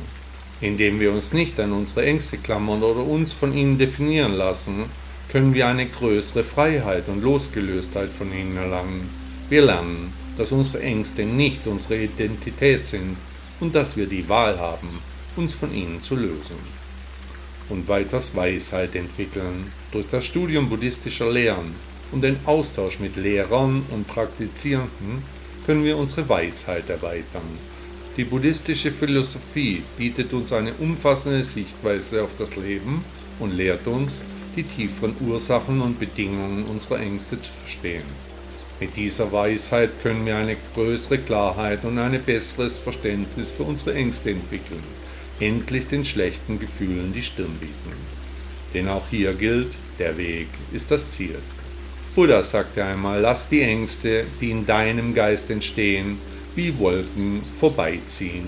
indem 0.62 1.00
wir 1.00 1.12
uns 1.12 1.34
nicht 1.34 1.60
an 1.60 1.74
unsere 1.74 2.06
Ängste 2.06 2.38
klammern 2.38 2.82
oder 2.84 3.02
uns 3.06 3.34
von 3.34 3.54
ihnen 3.54 3.78
definieren 3.78 4.34
lassen, 4.34 4.86
können 5.30 5.54
wir 5.54 5.68
eine 5.68 5.86
größere 5.86 6.44
Freiheit 6.44 7.10
und 7.10 7.24
Losgelöstheit 7.24 8.10
von 8.10 8.32
ihnen 8.32 8.56
erlangen. 8.56 9.10
Wir 9.50 9.64
lernen, 9.64 10.14
dass 10.38 10.52
unsere 10.52 10.84
Ängste 10.84 11.24
nicht 11.24 11.68
unsere 11.68 11.98
Identität 11.98 12.86
sind 12.86 13.18
und 13.60 13.76
dass 13.76 13.98
wir 13.98 14.08
die 14.08 14.28
Wahl 14.30 14.60
haben, 14.60 15.00
uns 15.36 15.54
von 15.54 15.74
ihnen 15.74 16.02
zu 16.02 16.16
lösen. 16.16 16.86
Und 17.68 17.88
weiters 17.88 18.36
Weisheit 18.36 18.96
entwickeln 18.96 19.72
durch 19.92 20.08
das 20.08 20.26
Studium 20.26 20.70
buddhistischer 20.70 21.32
Lehren 21.32 21.76
und 22.12 22.24
den 22.24 22.38
Austausch 22.46 23.00
mit 23.00 23.16
Lehrern 23.16 23.84
und 23.92 24.08
Praktizierenden 24.08 25.24
können 25.66 25.84
wir 25.84 25.98
unsere 25.98 26.30
Weisheit 26.30 26.90
erweitern 26.90 27.75
die 28.17 28.24
buddhistische 28.24 28.91
Philosophie 28.91 29.84
bietet 29.98 30.31
uns 30.31 30.53
eine 30.53 30.74
umfassende 30.75 31.43
Sichtweise 31.43 32.24
auf 32.24 32.29
das 32.38 32.55
Leben 32.55 33.03
und 33.39 33.55
lehrt 33.55 33.86
uns, 33.88 34.24
die 34.55 34.63
tieferen 34.63 35.15
Ursachen 35.19 35.81
und 35.81 36.00
Bedingungen 36.00 36.63
unserer 36.65 37.01
Ängste 37.01 37.39
zu 37.41 37.51
verstehen. 37.51 38.05
Mit 38.79 38.95
dieser 38.95 39.31
Weisheit 39.31 39.89
können 40.01 40.25
wir 40.25 40.38
eine 40.38 40.55
größere 40.75 41.17
Klarheit 41.17 41.84
und 41.84 42.00
ein 42.00 42.22
besseres 42.24 42.77
Verständnis 42.77 43.51
für 43.51 43.63
unsere 43.63 43.93
Ängste 43.95 44.31
entwickeln, 44.31 44.84
endlich 45.41 45.88
den 45.88 46.05
schlechten 46.05 46.60
Gefühlen 46.60 47.12
die 47.13 47.24
Stirn 47.24 47.57
bieten. 47.60 47.98
Denn 48.74 48.88
auch 48.88 49.07
hier 49.10 49.34
gilt, 49.34 49.77
der 50.00 50.17
Weg 50.17 50.48
ist 50.72 50.91
das 50.91 51.10
Ziel. 51.10 51.38
Buddha 52.15 52.43
sagte 52.43 52.84
einmal, 52.84 53.19
lass 53.19 53.50
die 53.50 53.62
Ängste, 53.62 54.24
die 54.39 54.51
in 54.51 54.65
deinem 54.65 55.13
Geist 55.13 55.50
entstehen, 55.50 56.17
wie 56.56 56.78
Wolken 56.80 57.42
vorbeiziehen. 57.44 58.48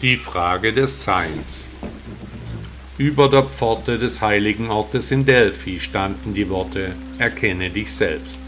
Die 0.00 0.16
Frage 0.16 0.72
des 0.72 1.02
Seins. 1.02 1.70
Über 2.98 3.28
der 3.28 3.44
Pforte 3.44 3.98
des 3.98 4.20
heiligen 4.20 4.70
Ortes 4.70 5.10
in 5.10 5.24
Delphi 5.24 5.80
standen 5.80 6.34
die 6.34 6.48
Worte 6.48 6.94
Erkenne 7.18 7.70
dich 7.70 7.92
selbst. 7.92 8.40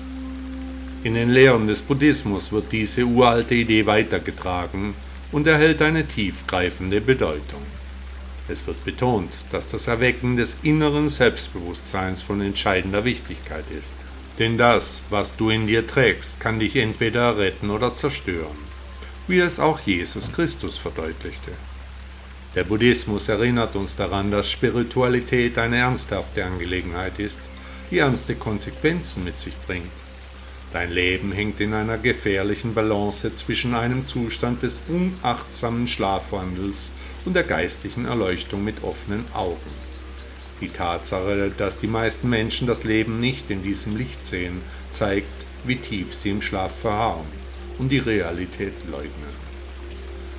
In 1.03 1.15
den 1.15 1.31
Lehren 1.31 1.67
des 1.67 1.83
Buddhismus 1.83 2.53
wird 2.53 2.71
diese 2.71 3.05
uralte 3.05 3.55
Idee 3.55 3.87
weitergetragen 3.87 4.95
und 5.33 5.47
erhält 5.47 5.83
eine 5.83 6.07
tiefgreifende 6.07 7.01
Bedeutung. 7.01 7.63
Es 8.51 8.67
wird 8.67 8.85
betont, 8.85 9.31
dass 9.53 9.69
das 9.69 9.87
Erwecken 9.87 10.37
des 10.37 10.57
inneren 10.65 11.09
Selbstbewusstseins 11.09 12.23
von 12.23 12.41
entscheidender 12.41 13.05
Wichtigkeit 13.05 13.65
ist. 13.71 13.95
Denn 14.41 14.59
das, 14.59 15.05
was 15.09 15.37
du 15.37 15.51
in 15.51 15.69
dir 15.69 15.87
trägst, 15.87 16.41
kann 16.41 16.59
dich 16.59 16.75
entweder 16.75 17.39
retten 17.39 17.71
oder 17.71 17.95
zerstören, 17.95 18.57
wie 19.29 19.39
es 19.39 19.61
auch 19.61 19.79
Jesus 19.79 20.33
Christus 20.33 20.79
verdeutlichte. 20.79 21.53
Der 22.57 22.65
Buddhismus 22.65 23.29
erinnert 23.29 23.77
uns 23.77 23.95
daran, 23.95 24.33
dass 24.33 24.51
Spiritualität 24.51 25.57
eine 25.57 25.77
ernsthafte 25.77 26.45
Angelegenheit 26.45 27.21
ist, 27.21 27.41
die 27.93 27.99
ernste 27.99 28.35
Konsequenzen 28.35 29.23
mit 29.23 29.39
sich 29.39 29.57
bringt. 29.67 29.93
Dein 30.73 30.93
Leben 30.93 31.33
hängt 31.33 31.61
in 31.61 31.75
einer 31.75 31.99
gefährlichen 31.99 32.75
Balance 32.75 33.35
zwischen 33.35 33.75
einem 33.75 34.07
Zustand 34.07 34.63
des 34.63 34.81
unachtsamen 34.89 35.89
Schlafwandels 35.89 36.93
und 37.25 37.35
der 37.35 37.43
geistigen 37.43 38.05
Erleuchtung 38.05 38.63
mit 38.63 38.85
offenen 38.85 39.25
Augen. 39.35 39.91
Die 40.61 40.69
Tatsache, 40.69 41.51
dass 41.57 41.79
die 41.79 41.89
meisten 41.89 42.29
Menschen 42.29 42.69
das 42.69 42.85
Leben 42.85 43.19
nicht 43.19 43.51
in 43.51 43.65
diesem 43.65 43.97
Licht 43.97 44.25
sehen, 44.25 44.63
zeigt, 44.91 45.47
wie 45.65 45.77
tief 45.77 46.15
sie 46.15 46.31
im 46.31 46.43
Schlaf 46.43 46.81
verharren 46.81 47.27
und 47.79 47.91
die 47.91 47.99
Realität 47.99 48.75
leugnen. 48.93 49.41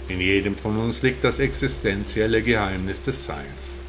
In 0.08 0.22
jedem 0.22 0.56
von 0.56 0.78
uns 0.78 1.02
liegt 1.04 1.24
das 1.26 1.40
existenzielle 1.40 2.42
Geheimnis 2.42 3.02
des 3.02 3.26
Seins. 3.26 3.80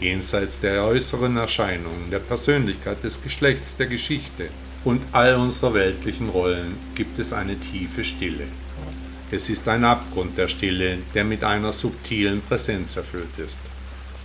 Jenseits 0.00 0.60
der 0.60 0.84
äußeren 0.84 1.36
Erscheinungen, 1.38 2.10
der 2.10 2.18
Persönlichkeit, 2.18 3.02
des 3.02 3.22
Geschlechts, 3.22 3.76
der 3.76 3.86
Geschichte 3.86 4.50
und 4.86 5.02
all 5.10 5.34
unserer 5.34 5.74
weltlichen 5.74 6.28
Rollen 6.28 6.76
gibt 6.94 7.18
es 7.18 7.32
eine 7.32 7.58
tiefe 7.58 8.04
Stille. 8.04 8.44
Es 9.32 9.50
ist 9.50 9.66
ein 9.66 9.82
Abgrund 9.82 10.38
der 10.38 10.46
Stille, 10.46 10.98
der 11.12 11.24
mit 11.24 11.42
einer 11.42 11.72
subtilen 11.72 12.40
Präsenz 12.40 12.94
erfüllt 12.94 13.36
ist. 13.44 13.58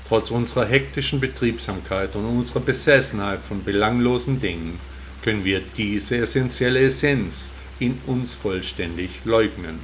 Trotz 0.08 0.30
unserer 0.30 0.68
hektischen 0.68 1.20
Betriebsamkeit 1.20 2.16
und 2.16 2.26
unserer 2.26 2.60
Besessenheit 2.60 3.40
von 3.40 3.64
belanglosen 3.64 4.40
Dingen 4.40 4.80
können 5.24 5.44
wir 5.44 5.64
diese 5.76 6.18
essentielle 6.18 6.82
Essenz 6.82 7.50
in 7.80 7.98
uns 8.06 8.36
vollständig 8.36 9.26
leugnen. 9.26 9.80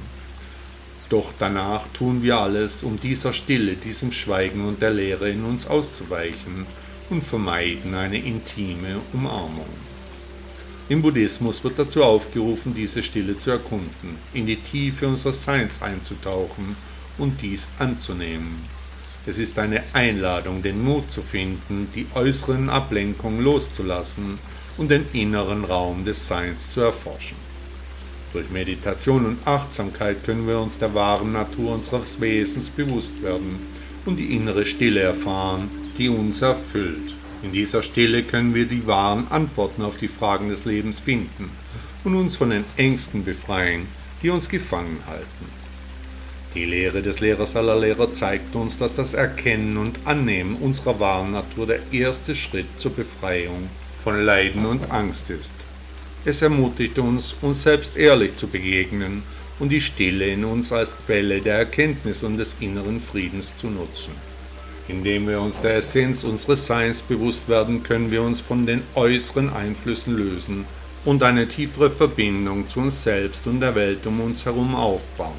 Doch 1.08 1.32
danach 1.40 1.88
tun 1.92 2.22
wir 2.22 2.38
alles, 2.38 2.84
um 2.84 3.00
dieser 3.00 3.32
Stille, 3.32 3.72
diesem 3.72 4.12
Schweigen 4.12 4.64
und 4.64 4.80
der 4.80 4.92
Leere 4.92 5.28
in 5.28 5.44
uns 5.44 5.66
auszuweichen 5.66 6.66
und 7.10 7.24
vermeiden 7.24 7.96
eine 7.96 8.18
intime 8.18 9.00
Umarmung. 9.12 9.66
Im 10.90 11.02
Buddhismus 11.02 11.62
wird 11.64 11.78
dazu 11.78 12.02
aufgerufen, 12.02 12.72
diese 12.74 13.02
Stille 13.02 13.36
zu 13.36 13.50
erkunden, 13.50 14.16
in 14.32 14.46
die 14.46 14.56
Tiefe 14.56 15.06
unseres 15.06 15.42
Seins 15.42 15.82
einzutauchen 15.82 16.76
und 17.18 17.42
dies 17.42 17.68
anzunehmen. 17.78 18.64
Es 19.26 19.38
ist 19.38 19.58
eine 19.58 19.82
Einladung, 19.92 20.62
den 20.62 20.82
Mut 20.82 21.10
zu 21.10 21.20
finden, 21.20 21.88
die 21.94 22.06
äußeren 22.14 22.70
Ablenkungen 22.70 23.44
loszulassen 23.44 24.38
und 24.78 24.90
den 24.90 25.04
inneren 25.12 25.64
Raum 25.64 26.06
des 26.06 26.26
Seins 26.26 26.72
zu 26.72 26.80
erforschen. 26.80 27.36
Durch 28.32 28.48
Meditation 28.48 29.26
und 29.26 29.46
Achtsamkeit 29.46 30.24
können 30.24 30.46
wir 30.46 30.58
uns 30.58 30.78
der 30.78 30.94
wahren 30.94 31.32
Natur 31.32 31.74
unseres 31.74 32.18
Wesens 32.18 32.70
bewusst 32.70 33.22
werden 33.22 33.58
und 34.06 34.16
die 34.16 34.34
innere 34.34 34.64
Stille 34.64 35.00
erfahren, 35.00 35.70
die 35.98 36.08
uns 36.08 36.40
erfüllt. 36.40 37.17
In 37.40 37.52
dieser 37.52 37.82
Stille 37.82 38.24
können 38.24 38.52
wir 38.52 38.66
die 38.66 38.86
wahren 38.88 39.28
Antworten 39.30 39.82
auf 39.82 39.96
die 39.96 40.08
Fragen 40.08 40.48
des 40.48 40.64
Lebens 40.64 40.98
finden 40.98 41.50
und 42.02 42.16
uns 42.16 42.34
von 42.34 42.50
den 42.50 42.64
Ängsten 42.76 43.24
befreien, 43.24 43.86
die 44.22 44.30
uns 44.30 44.48
gefangen 44.48 45.00
halten. 45.06 45.46
Die 46.54 46.64
Lehre 46.64 47.00
des 47.00 47.20
Lehrers 47.20 47.54
aller 47.54 47.78
Lehrer 47.78 48.10
zeigt 48.10 48.56
uns, 48.56 48.78
dass 48.78 48.94
das 48.94 49.14
Erkennen 49.14 49.76
und 49.76 50.00
Annehmen 50.04 50.56
unserer 50.56 50.98
wahren 50.98 51.30
Natur 51.30 51.68
der 51.68 51.80
erste 51.92 52.34
Schritt 52.34 52.66
zur 52.76 52.92
Befreiung 52.92 53.68
von 54.02 54.24
Leiden 54.24 54.66
und 54.66 54.90
Angst 54.90 55.30
ist. 55.30 55.54
Es 56.24 56.42
ermutigt 56.42 56.98
uns, 56.98 57.36
uns 57.40 57.62
selbst 57.62 57.96
ehrlich 57.96 58.34
zu 58.34 58.48
begegnen 58.48 59.22
und 59.60 59.68
die 59.70 59.80
Stille 59.80 60.26
in 60.26 60.44
uns 60.44 60.72
als 60.72 60.96
Quelle 61.06 61.40
der 61.40 61.58
Erkenntnis 61.58 62.24
und 62.24 62.36
des 62.36 62.56
inneren 62.58 63.00
Friedens 63.00 63.56
zu 63.56 63.68
nutzen. 63.68 64.12
Indem 64.88 65.28
wir 65.28 65.40
uns 65.40 65.60
der 65.60 65.76
Essenz 65.76 66.24
unseres 66.24 66.66
Seins 66.66 67.02
bewusst 67.02 67.48
werden, 67.48 67.82
können 67.82 68.10
wir 68.10 68.22
uns 68.22 68.40
von 68.40 68.64
den 68.64 68.82
äußeren 68.94 69.52
Einflüssen 69.52 70.16
lösen 70.16 70.64
und 71.04 71.22
eine 71.22 71.46
tiefere 71.46 71.90
Verbindung 71.90 72.68
zu 72.68 72.80
uns 72.80 73.02
selbst 73.02 73.46
und 73.46 73.60
der 73.60 73.74
Welt 73.74 74.06
um 74.06 74.20
uns 74.20 74.46
herum 74.46 74.74
aufbauen. 74.74 75.36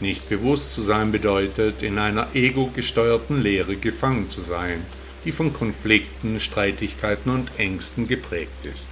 Nicht 0.00 0.28
bewusst 0.28 0.74
zu 0.74 0.82
sein 0.82 1.12
bedeutet, 1.12 1.82
in 1.82 1.98
einer 1.98 2.28
ego-gesteuerten 2.34 3.42
Lehre 3.42 3.76
gefangen 3.76 4.28
zu 4.28 4.40
sein, 4.40 4.84
die 5.24 5.32
von 5.32 5.52
Konflikten, 5.52 6.40
Streitigkeiten 6.40 7.30
und 7.30 7.50
Ängsten 7.58 8.08
geprägt 8.08 8.64
ist. 8.64 8.90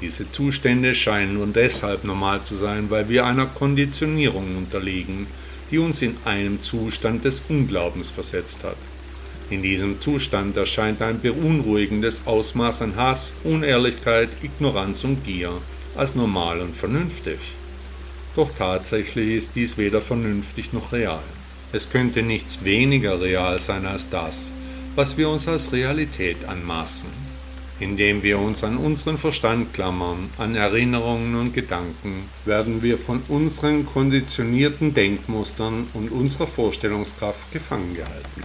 Diese 0.00 0.28
Zustände 0.30 0.94
scheinen 0.94 1.34
nur 1.34 1.46
deshalb 1.46 2.04
normal 2.04 2.42
zu 2.42 2.54
sein, 2.54 2.90
weil 2.90 3.08
wir 3.08 3.24
einer 3.24 3.46
Konditionierung 3.46 4.56
unterliegen, 4.56 5.26
die 5.72 5.78
uns 5.78 6.02
in 6.02 6.16
einen 6.24 6.62
Zustand 6.62 7.24
des 7.24 7.42
Unglaubens 7.48 8.10
versetzt 8.10 8.62
hat. 8.62 8.76
In 9.50 9.62
diesem 9.62 9.98
Zustand 9.98 10.56
erscheint 10.56 11.02
ein 11.02 11.20
beunruhigendes 11.20 12.26
Ausmaß 12.26 12.82
an 12.82 12.96
Hass, 12.96 13.32
Unehrlichkeit, 13.42 14.28
Ignoranz 14.42 15.02
und 15.04 15.24
Gier 15.24 15.50
als 15.96 16.14
normal 16.14 16.60
und 16.60 16.76
vernünftig. 16.76 17.38
Doch 18.36 18.50
tatsächlich 18.54 19.34
ist 19.34 19.56
dies 19.56 19.76
weder 19.76 20.00
vernünftig 20.00 20.72
noch 20.72 20.92
real. 20.92 21.22
Es 21.72 21.90
könnte 21.90 22.22
nichts 22.22 22.64
weniger 22.64 23.20
real 23.20 23.58
sein 23.58 23.86
als 23.86 24.08
das, 24.08 24.52
was 24.94 25.18
wir 25.18 25.28
uns 25.28 25.48
als 25.48 25.72
Realität 25.72 26.44
anmaßen. 26.46 27.31
Indem 27.82 28.22
wir 28.22 28.38
uns 28.38 28.62
an 28.62 28.76
unseren 28.76 29.18
Verstand 29.18 29.74
klammern, 29.74 30.30
an 30.38 30.54
Erinnerungen 30.54 31.34
und 31.34 31.52
Gedanken, 31.52 32.28
werden 32.44 32.80
wir 32.80 32.96
von 32.96 33.24
unseren 33.26 33.86
konditionierten 33.86 34.94
Denkmustern 34.94 35.88
und 35.92 36.12
unserer 36.12 36.46
Vorstellungskraft 36.46 37.50
gefangen 37.50 37.96
gehalten. 37.96 38.44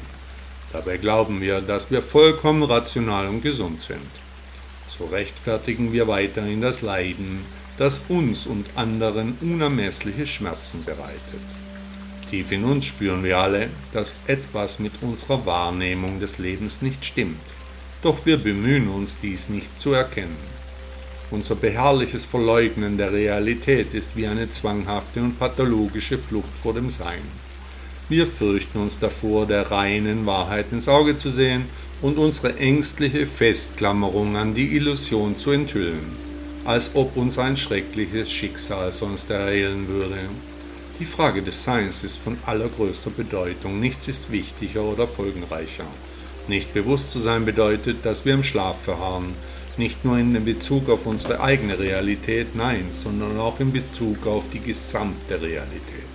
Dabei 0.73 0.97
glauben 0.97 1.39
wir, 1.39 1.61
dass 1.61 1.91
wir 1.91 2.01
vollkommen 2.01 2.63
rational 2.63 3.27
und 3.27 3.43
gesund 3.43 3.79
sind. 3.79 4.09
So 4.87 5.05
rechtfertigen 5.05 5.93
wir 5.93 6.07
weiterhin 6.07 6.61
das 6.61 6.81
Leiden, 6.81 7.45
das 7.77 8.01
uns 8.09 8.47
und 8.47 8.65
anderen 8.73 9.37
unermessliche 9.41 10.25
Schmerzen 10.25 10.83
bereitet. 10.83 11.45
Tief 12.31 12.51
in 12.51 12.63
uns 12.63 12.85
spüren 12.85 13.23
wir 13.23 13.37
alle, 13.37 13.69
dass 13.93 14.15
etwas 14.25 14.79
mit 14.79 14.93
unserer 15.01 15.45
Wahrnehmung 15.45 16.19
des 16.19 16.39
Lebens 16.39 16.81
nicht 16.81 17.05
stimmt. 17.05 17.56
Doch 18.01 18.25
wir 18.25 18.37
bemühen 18.37 18.87
uns, 18.87 19.17
dies 19.19 19.49
nicht 19.49 19.79
zu 19.79 19.93
erkennen. 19.93 20.37
Unser 21.31 21.55
beharrliches 21.55 22.25
Verleugnen 22.25 22.97
der 22.97 23.11
Realität 23.11 23.93
ist 23.93 24.15
wie 24.15 24.27
eine 24.27 24.49
zwanghafte 24.49 25.21
und 25.21 25.37
pathologische 25.37 26.17
Flucht 26.17 26.57
vor 26.61 26.73
dem 26.73 26.89
Sein. 26.89 27.21
Wir 28.09 28.25
fürchten 28.25 28.79
uns 28.79 28.99
davor, 28.99 29.45
der 29.45 29.69
reinen 29.69 30.25
Wahrheit 30.25 30.67
ins 30.71 30.87
Auge 30.87 31.17
zu 31.17 31.29
sehen 31.29 31.65
und 32.01 32.17
unsere 32.17 32.57
ängstliche 32.57 33.25
Festklammerung 33.25 34.37
an 34.37 34.53
die 34.53 34.75
Illusion 34.75 35.35
zu 35.35 35.51
enthüllen 35.51 36.27
als 36.67 36.91
ob 36.95 37.15
uns 37.15 37.39
ein 37.39 37.55
schreckliches 37.55 38.29
Schicksal 38.29 38.91
sonst 38.91 39.29
ereilen 39.29 39.87
würde. 39.87 40.17
Die 40.99 41.05
Frage 41.05 41.41
des 41.41 41.63
Seins 41.63 42.03
ist 42.03 42.17
von 42.17 42.37
allergrößter 42.45 43.09
Bedeutung, 43.09 43.79
nichts 43.79 44.09
ist 44.09 44.33
wichtiger 44.33 44.83
oder 44.83 45.07
folgenreicher. 45.07 45.85
Nicht 46.47 46.73
bewusst 46.73 47.11
zu 47.11 47.19
sein 47.19 47.43
bedeutet, 47.45 48.05
dass 48.05 48.23
wir 48.23 48.33
im 48.33 48.43
Schlaf 48.43 48.81
verharren, 48.81 49.33
nicht 49.77 50.05
nur 50.05 50.17
in 50.17 50.45
Bezug 50.45 50.89
auf 50.89 51.05
unsere 51.05 51.41
eigene 51.41 51.77
Realität, 51.77 52.55
nein, 52.55 52.87
sondern 52.91 53.37
auch 53.37 53.59
in 53.59 53.71
Bezug 53.71 54.25
auf 54.25 54.49
die 54.49 54.61
gesamte 54.61 55.41
Realität. 55.41 56.07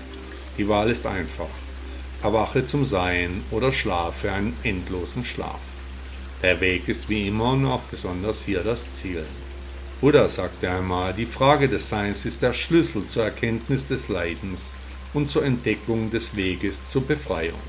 Die 0.58 0.68
Wahl 0.68 0.90
ist 0.90 1.06
einfach. 1.06 1.50
Erwache 2.22 2.64
zum 2.64 2.84
Sein 2.84 3.42
oder 3.50 3.72
schlafe 3.72 4.32
einen 4.32 4.56
endlosen 4.62 5.24
Schlaf. 5.24 5.60
Der 6.42 6.60
Weg 6.60 6.88
ist 6.88 7.08
wie 7.08 7.28
immer 7.28 7.52
und 7.52 7.66
auch 7.66 7.82
besonders 7.82 8.44
hier 8.44 8.60
das 8.60 8.92
Ziel. 8.92 9.24
Buddha 10.00 10.28
sagte 10.28 10.68
einmal, 10.70 11.12
die 11.12 11.26
Frage 11.26 11.68
des 11.68 11.88
Seins 11.88 12.24
ist 12.24 12.42
der 12.42 12.52
Schlüssel 12.52 13.06
zur 13.06 13.24
Erkenntnis 13.24 13.86
des 13.86 14.08
Leidens 14.08 14.76
und 15.14 15.28
zur 15.28 15.44
Entdeckung 15.44 16.10
des 16.10 16.34
Weges 16.34 16.88
zur 16.88 17.02
Befreiung. 17.02 17.60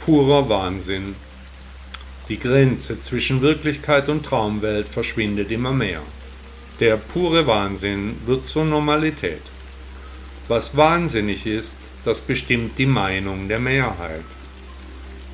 Purer 0.00 0.48
Wahnsinn. 0.48 1.14
Die 2.30 2.38
Grenze 2.38 2.98
zwischen 2.98 3.42
Wirklichkeit 3.42 4.08
und 4.08 4.24
Traumwelt 4.24 4.88
verschwindet 4.88 5.50
immer 5.50 5.72
mehr. 5.72 6.00
Der 6.80 6.96
pure 6.96 7.46
Wahnsinn 7.46 8.16
wird 8.24 8.46
zur 8.46 8.64
Normalität. 8.64 9.42
Was 10.48 10.74
wahnsinnig 10.74 11.44
ist, 11.44 11.76
das 12.02 12.22
bestimmt 12.22 12.78
die 12.78 12.86
Meinung 12.86 13.46
der 13.48 13.58
Mehrheit. 13.60 14.24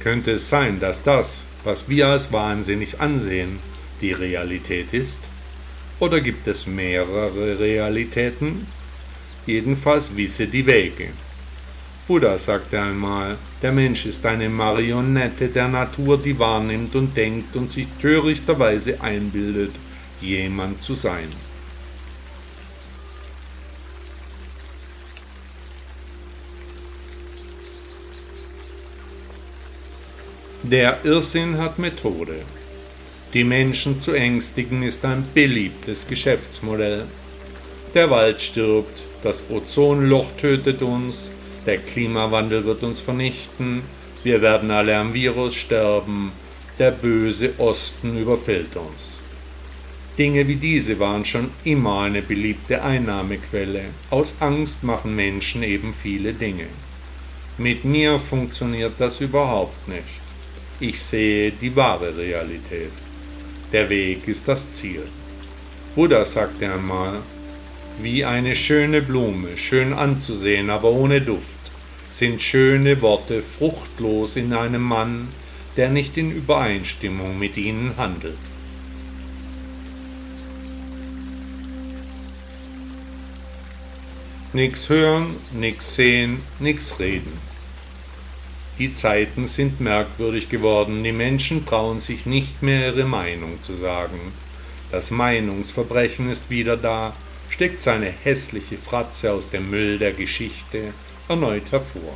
Könnte 0.01 0.33
es 0.33 0.49
sein, 0.49 0.81
dass 0.81 1.05
das, 1.05 1.47
was 1.63 1.89
wir 1.89 2.09
als 2.09 2.33
wahnsinnig 2.33 3.01
ansehen, 3.01 3.61
die 4.01 4.13
Realität 4.13 4.93
ist? 4.93 5.29
Oder 6.01 6.21
gibt 6.21 6.49
es 6.49 6.67
mehrere 6.67 7.61
Realitäten? 7.61 8.67
Jedenfalls 9.47 10.17
wisse 10.17 10.49
die 10.49 10.67
Wege. 10.67 11.11
Buddha 12.07 12.39
sagte 12.39 12.81
einmal, 12.81 13.37
der 13.63 13.73
Mensch 13.73 14.07
ist 14.07 14.25
eine 14.25 14.49
Marionette 14.49 15.49
der 15.49 15.67
Natur, 15.67 16.19
die 16.19 16.39
wahrnimmt 16.39 16.95
und 16.95 17.17
denkt 17.17 17.57
und 17.57 17.69
sich 17.69 17.89
törichterweise 18.01 19.01
einbildet, 19.01 19.73
jemand 20.21 20.85
zu 20.85 20.95
sein. 20.95 21.33
Der 30.63 31.05
Irrsinn 31.05 31.59
hat 31.59 31.79
Methode. 31.79 32.43
Die 33.35 33.45
Menschen 33.45 34.01
zu 34.01 34.13
ängstigen 34.13 34.85
ist 34.85 35.05
ein 35.05 35.25
beliebtes 35.35 36.07
Geschäftsmodell. 36.07 37.05
Der 37.95 38.11
Wald 38.11 38.41
stirbt, 38.41 39.03
das 39.23 39.45
Ozonloch 39.51 40.31
tötet 40.37 40.83
uns, 40.83 41.33
der 41.67 41.79
Klimawandel 41.79 42.65
wird 42.65 42.83
uns 42.83 43.01
vernichten, 43.01 43.83
wir 44.25 44.41
werden 44.41 44.71
alle 44.71 44.97
am 44.97 45.13
Virus 45.13 45.55
sterben, 45.55 46.33
der 46.79 46.93
böse 46.93 47.55
Osten 47.59 48.17
überfällt 48.19 48.77
uns. 48.77 49.23
Dinge 50.19 50.49
wie 50.49 50.57
diese 50.57 50.99
waren 50.99 51.25
schon 51.25 51.51
immer 51.65 52.01
eine 52.01 52.23
beliebte 52.23 52.83
Einnahmequelle. 52.83 53.83
Aus 54.09 54.37
Angst 54.41 54.83
machen 54.83 55.15
Menschen 55.15 55.63
eben 55.63 55.93
viele 55.93 56.33
Dinge. 56.33 56.67
Mit 57.59 57.85
mir 57.85 58.19
funktioniert 58.19 58.95
das 58.99 59.21
überhaupt 59.21 59.89
nicht. 59.89 60.23
Ich 60.81 61.03
sehe 61.03 61.53
die 61.53 61.75
wahre 61.77 62.17
Realität. 62.17 62.93
Der 63.73 63.89
Weg 63.91 64.27
ist 64.27 64.49
das 64.49 64.73
Ziel. 64.73 65.03
Buddha 65.95 66.25
sagte 66.25 66.73
einmal, 66.73 67.21
wie 68.01 68.25
eine 68.25 68.55
schöne 68.55 69.03
Blume, 69.03 69.57
schön 69.57 69.93
anzusehen, 69.93 70.71
aber 70.71 70.91
ohne 70.91 71.21
Duft, 71.21 71.56
sind 72.11 72.43
schöne 72.43 73.03
Worte 73.03 73.43
fruchtlos 73.43 74.37
in 74.37 74.53
einem 74.53 74.83
Mann, 74.83 75.29
der 75.77 75.91
nicht 75.91 76.17
in 76.17 76.31
Übereinstimmung 76.31 77.39
mit 77.39 77.57
ihnen 77.57 77.95
handelt. 77.97 78.39
Nix 84.53 84.89
hören, 84.89 85.37
nix 85.53 85.97
sehen, 85.97 86.41
nix 86.61 86.99
reden. 86.99 87.33
Die 88.79 88.93
Zeiten 88.93 89.47
sind 89.47 89.81
merkwürdig 89.81 90.49
geworden, 90.49 91.05
die 91.05 91.13
Menschen 91.13 91.67
trauen 91.67 91.99
sich 91.99 92.27
nicht 92.27 92.63
mehr 92.63 92.89
ihre 92.89 93.05
Meinung 93.05 93.61
zu 93.61 93.75
sagen. 93.75 94.19
Das 94.91 95.11
Meinungsverbrechen 95.11 96.31
ist 96.31 96.49
wieder 96.49 96.77
da, 96.77 97.15
steckt 97.49 97.83
seine 97.83 98.07
hässliche 98.07 98.77
Fratze 98.77 99.33
aus 99.33 99.51
dem 99.51 99.71
Müll 99.71 99.99
der 99.99 100.13
Geschichte 100.13 100.93
erneut 101.29 101.71
hervor. 101.73 102.13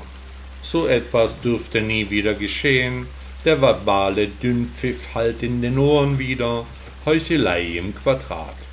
So 0.63 0.87
etwas 0.87 1.41
dürfte 1.41 1.81
nie 1.81 2.11
wieder 2.11 2.35
geschehen, 2.35 3.07
der 3.45 3.61
verbale 3.61 4.29
Dünnpfiff 4.29 5.15
hallt 5.15 5.43
in 5.43 5.63
den 5.63 5.79
Ohren 5.79 6.19
wieder, 6.19 6.67
Heuchelei 7.07 7.79
im 7.79 7.95
Quadrat. 7.95 8.69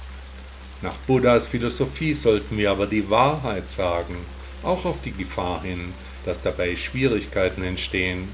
Nach 0.82 0.95
Buddhas 1.08 1.47
Philosophie 1.47 2.13
sollten 2.13 2.58
wir 2.58 2.71
aber 2.71 2.86
die 2.86 3.10
Wahrheit 3.10 3.69
sagen, 3.69 4.17
auch 4.63 4.86
auf 4.86 5.02
die 5.02 5.13
Gefahr 5.13 5.63
hin, 5.63 5.93
dass 6.26 6.41
dabei 6.41 6.76
Schwierigkeiten 6.76 7.63
entstehen. 7.63 8.28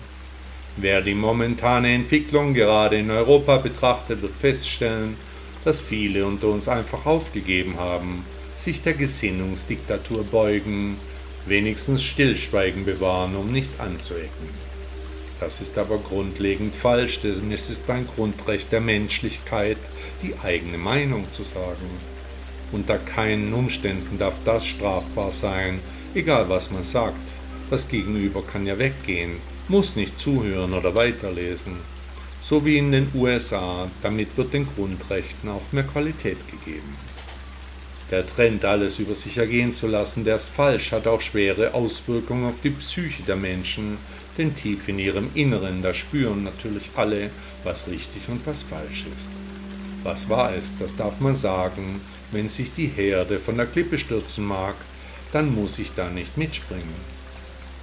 Wer 0.75 1.01
die 1.01 1.13
momentane 1.13 1.93
Entwicklung 1.93 2.55
gerade 2.55 2.97
in 2.97 3.11
Europa 3.11 3.57
betrachtet, 3.57 4.23
wird 4.23 4.33
feststellen, 4.35 5.15
dass 5.63 5.81
viele 5.81 6.25
unter 6.25 6.47
uns 6.47 6.67
einfach 6.67 7.05
aufgegeben 7.05 7.75
haben, 7.77 8.25
sich 8.55 8.81
der 8.81 8.93
Gesinnungsdiktatur 8.93 10.23
beugen, 10.23 10.97
wenigstens 11.45 12.03
Stillschweigen 12.03 12.85
bewahren, 12.85 13.35
um 13.35 13.51
nicht 13.51 13.79
anzuecken. 13.79 14.49
Das 15.39 15.59
ist 15.59 15.77
aber 15.77 15.97
grundlegend 15.97 16.73
falsch, 16.73 17.19
denn 17.19 17.51
es 17.51 17.69
ist 17.69 17.89
ein 17.89 18.07
Grundrecht 18.07 18.71
der 18.71 18.79
Menschlichkeit, 18.79 19.77
die 20.21 20.35
eigene 20.41 20.77
Meinung 20.77 21.29
zu 21.31 21.43
sagen. 21.43 21.89
Unter 22.71 22.97
keinen 22.97 23.53
Umständen 23.53 24.17
darf 24.17 24.35
das 24.45 24.65
strafbar 24.65 25.31
sein, 25.31 25.79
egal 26.15 26.47
was 26.49 26.71
man 26.71 26.83
sagt. 26.83 27.33
Das 27.69 27.87
Gegenüber 27.87 28.41
kann 28.41 28.65
ja 28.65 28.79
weggehen, 28.79 29.37
muss 29.67 29.95
nicht 29.95 30.17
zuhören 30.17 30.73
oder 30.73 30.95
weiterlesen. 30.95 31.75
So 32.41 32.65
wie 32.65 32.77
in 32.77 32.91
den 32.91 33.09
USA, 33.13 33.89
damit 34.01 34.37
wird 34.37 34.53
den 34.53 34.67
Grundrechten 34.67 35.49
auch 35.49 35.71
mehr 35.71 35.83
Qualität 35.83 36.37
gegeben. 36.47 36.95
Der 38.11 38.27
Trend, 38.27 38.65
alles 38.65 38.99
über 38.99 39.15
sich 39.15 39.37
ergehen 39.37 39.73
zu 39.73 39.87
lassen, 39.87 40.23
der 40.23 40.35
ist 40.35 40.49
falsch, 40.49 40.91
hat 40.91 41.07
auch 41.07 41.21
schwere 41.21 41.73
Auswirkungen 41.73 42.45
auf 42.49 42.61
die 42.63 42.69
Psyche 42.69 43.23
der 43.23 43.35
Menschen, 43.35 43.97
denn 44.37 44.55
tief 44.55 44.87
in 44.87 44.99
ihrem 44.99 45.29
Inneren, 45.33 45.81
da 45.81 45.93
spüren 45.93 46.43
natürlich 46.43 46.91
alle, 46.95 47.29
was 47.63 47.87
richtig 47.87 48.29
und 48.29 48.45
was 48.45 48.63
falsch 48.63 49.05
ist. 49.15 49.31
Was 50.03 50.29
wahr 50.29 50.53
ist, 50.53 50.75
das 50.79 50.95
darf 50.95 51.19
man 51.19 51.35
sagen, 51.35 52.01
wenn 52.31 52.47
sich 52.47 52.73
die 52.73 52.87
Herde 52.87 53.39
von 53.39 53.57
der 53.57 53.67
Klippe 53.67 53.97
stürzen 53.97 54.45
mag, 54.45 54.75
dann 55.31 55.53
muss 55.53 55.79
ich 55.79 55.93
da 55.95 56.09
nicht 56.09 56.37
mitspringen. 56.37 57.13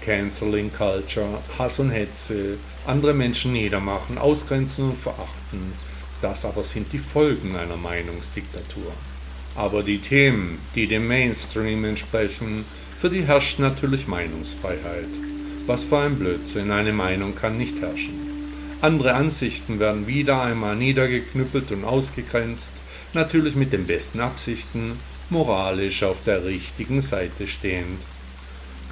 Canceling 0.03 0.73
Culture, 0.73 1.43
Hass 1.59 1.81
und 1.81 1.91
Hetze, 1.91 2.59
andere 2.87 3.15
Menschen 3.15 3.53
niedermachen, 3.53 4.19
ausgrenzen 4.19 4.91
und 4.91 4.99
verachten. 4.99 5.73
Das 6.21 6.45
aber 6.45 6.63
sind 6.63 6.93
die 6.93 6.99
Folgen 6.99 7.57
einer 7.57 7.77
Meinungsdiktatur. 7.77 8.93
Aber 9.57 9.83
die 9.83 9.99
Themen, 9.99 10.59
die 10.75 10.87
dem 10.87 11.07
Mainstream 11.07 11.85
entsprechen, 11.85 12.65
für 12.97 13.11
die 13.11 13.25
herrscht 13.25 13.59
natürlich 13.59 14.07
Meinungsfreiheit. 14.07 15.09
Was 15.67 15.85
für 15.85 15.99
ein 15.99 16.17
Blödsinn, 16.17 16.71
eine 16.71 16.93
Meinung 16.93 17.35
kann 17.35 17.57
nicht 17.57 17.81
herrschen. 17.81 18.15
Andere 18.81 19.15
Ansichten 19.15 19.79
werden 19.79 20.07
wieder 20.07 20.43
einmal 20.43 20.75
niedergeknüppelt 20.77 21.71
und 21.73 21.85
ausgegrenzt, 21.85 22.81
natürlich 23.13 23.55
mit 23.55 23.73
den 23.73 23.87
besten 23.87 24.21
Absichten, 24.21 24.93
moralisch 25.29 26.03
auf 26.03 26.23
der 26.25 26.45
richtigen 26.45 27.01
Seite 27.01 27.47
stehend. 27.47 28.01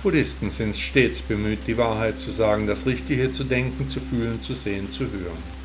Buddhisten 0.03 0.51
sind 0.51 0.77
stets 0.77 1.23
bemüht, 1.23 1.61
die 1.67 1.77
Wahrheit 1.77 2.19
zu 2.19 2.31
sagen, 2.31 2.67
das 2.67 2.87
Richtige 2.87 3.31
zu 3.31 3.45
denken, 3.45 3.89
zu 3.89 3.99
fühlen, 4.01 4.41
zu 4.41 4.55
sehen, 4.55 4.91
zu 4.91 5.05
hören. 5.05 5.58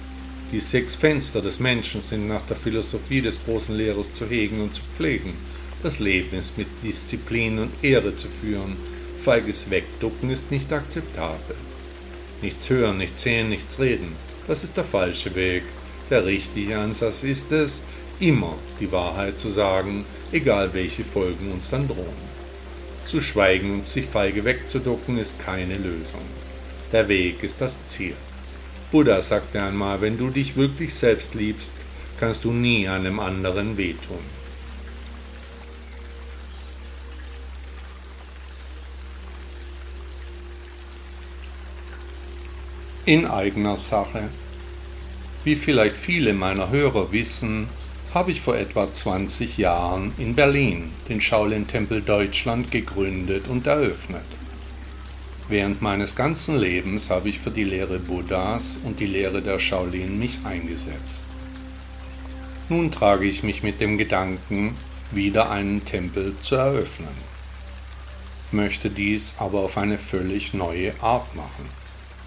Die 0.53 0.59
sechs 0.59 0.95
Fenster 0.95 1.41
des 1.41 1.59
Menschen 1.59 1.99
sind 1.99 2.27
nach 2.27 2.43
der 2.43 2.55
Philosophie 2.55 3.21
des 3.21 3.43
großen 3.43 3.75
Lehrers 3.75 4.13
zu 4.13 4.29
hegen 4.29 4.61
und 4.61 4.71
zu 4.71 4.83
pflegen. 4.83 5.33
Das 5.81 5.97
Leben 5.97 6.37
ist 6.37 6.59
mit 6.59 6.67
Disziplin 6.83 7.57
und 7.57 7.71
Ehre 7.83 8.15
zu 8.15 8.27
führen. 8.27 8.77
Feiges 9.19 9.71
Wegducken 9.71 10.29
ist 10.29 10.51
nicht 10.51 10.71
akzeptabel. 10.71 11.55
Nichts 12.43 12.69
hören, 12.69 12.99
nichts 12.99 13.23
sehen, 13.23 13.49
nichts 13.49 13.79
reden. 13.79 14.15
Das 14.45 14.63
ist 14.63 14.77
der 14.77 14.83
falsche 14.83 15.33
Weg. 15.33 15.63
Der 16.11 16.23
richtige 16.23 16.77
Ansatz 16.77 17.23
ist 17.23 17.51
es, 17.51 17.81
immer 18.19 18.55
die 18.79 18.91
Wahrheit 18.91 19.39
zu 19.39 19.49
sagen, 19.49 20.05
egal 20.31 20.71
welche 20.75 21.03
Folgen 21.03 21.51
uns 21.51 21.71
dann 21.71 21.87
drohen. 21.87 22.33
Zu 23.05 23.21
schweigen 23.21 23.73
und 23.73 23.87
sich 23.87 24.05
feige 24.05 24.45
wegzuducken 24.45 25.17
ist 25.17 25.39
keine 25.39 25.77
Lösung. 25.77 26.21
Der 26.91 27.07
Weg 27.07 27.41
ist 27.41 27.59
das 27.59 27.83
Ziel. 27.87 28.13
Buddha 28.93 29.23
sagte 29.23 29.60
einmal, 29.60 30.01
wenn 30.01 30.19
du 30.19 30.29
dich 30.29 30.56
wirklich 30.56 30.93
selbst 30.93 31.34
liebst, 31.34 31.73
kannst 32.19 32.45
du 32.45 32.51
nie 32.51 32.88
einem 32.88 33.19
anderen 33.19 33.75
wehtun. 33.75 34.19
In 43.06 43.25
eigener 43.25 43.77
Sache. 43.77 44.29
Wie 45.43 45.56
vielleicht 45.56 45.97
viele 45.97 46.36
meiner 46.36 46.69
Hörer 46.69 47.12
wissen, 47.12 47.69
habe 48.13 48.29
ich 48.29 48.41
vor 48.41 48.56
etwa 48.56 48.91
20 48.91 49.58
Jahren 49.58 50.13
in 50.19 50.36
Berlin 50.36 50.91
den 51.10 51.19
Shaolin-Tempel 51.19 52.03
Deutschland 52.03 52.69
gegründet 52.69 53.47
und 53.47 53.65
eröffnet. 53.65 54.42
Während 55.49 55.82
meines 55.82 56.15
ganzen 56.15 56.58
Lebens 56.58 57.10
habe 57.10 57.27
ich 57.27 57.39
für 57.39 57.51
die 57.51 57.65
Lehre 57.65 57.99
Buddhas 57.99 58.77
und 58.84 58.99
die 58.99 59.08
Lehre 59.08 59.41
der 59.41 59.60
Shaolin 59.60 60.17
mich 60.17 60.39
eingesetzt. 60.45 61.25
Nun 62.69 62.91
trage 62.91 63.25
ich 63.25 63.43
mich 63.43 63.62
mit 63.62 63.82
dem 63.82 63.97
Gedanken, 63.97 64.77
wieder 65.12 65.51
einen 65.51 65.84
Tempel 65.84 66.34
zu 66.41 66.56
eröffnen, 66.56 67.15
möchte 68.51 68.89
dies 68.89 69.36
aber 69.38 69.60
auf 69.60 69.77
eine 69.77 69.97
völlig 69.97 70.53
neue 70.53 70.93
Art 71.01 71.36
machen, 71.36 71.69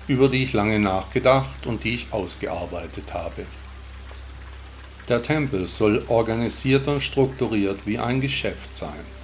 über 0.07 0.29
die 0.29 0.45
ich 0.45 0.53
lange 0.53 0.79
nachgedacht 0.79 1.67
und 1.67 1.85
die 1.85 1.95
ich 1.95 2.13
ausgearbeitet 2.13 3.15
habe. 3.15 3.47
Der 5.09 5.23
Tempel 5.23 5.69
soll 5.69 6.05
organisiert 6.09 6.87
und 6.87 7.01
strukturiert 7.01 7.79
wie 7.87 7.99
ein 7.99 8.21
Geschäft 8.21 8.77
sein. 8.77 9.17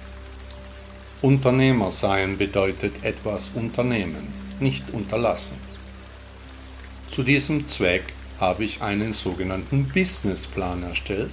Unternehmer 1.23 1.89
sein 1.89 2.37
bedeutet 2.37 3.05
etwas 3.05 3.51
unternehmen, 3.55 4.27
nicht 4.59 4.91
unterlassen. 4.91 5.55
Zu 7.09 7.23
diesem 7.23 7.65
Zweck 7.65 8.03
habe 8.41 8.65
ich 8.65 8.81
einen 8.81 9.13
sogenannten 9.13 9.87
Businessplan 9.87 10.83
erstellt, 10.83 11.31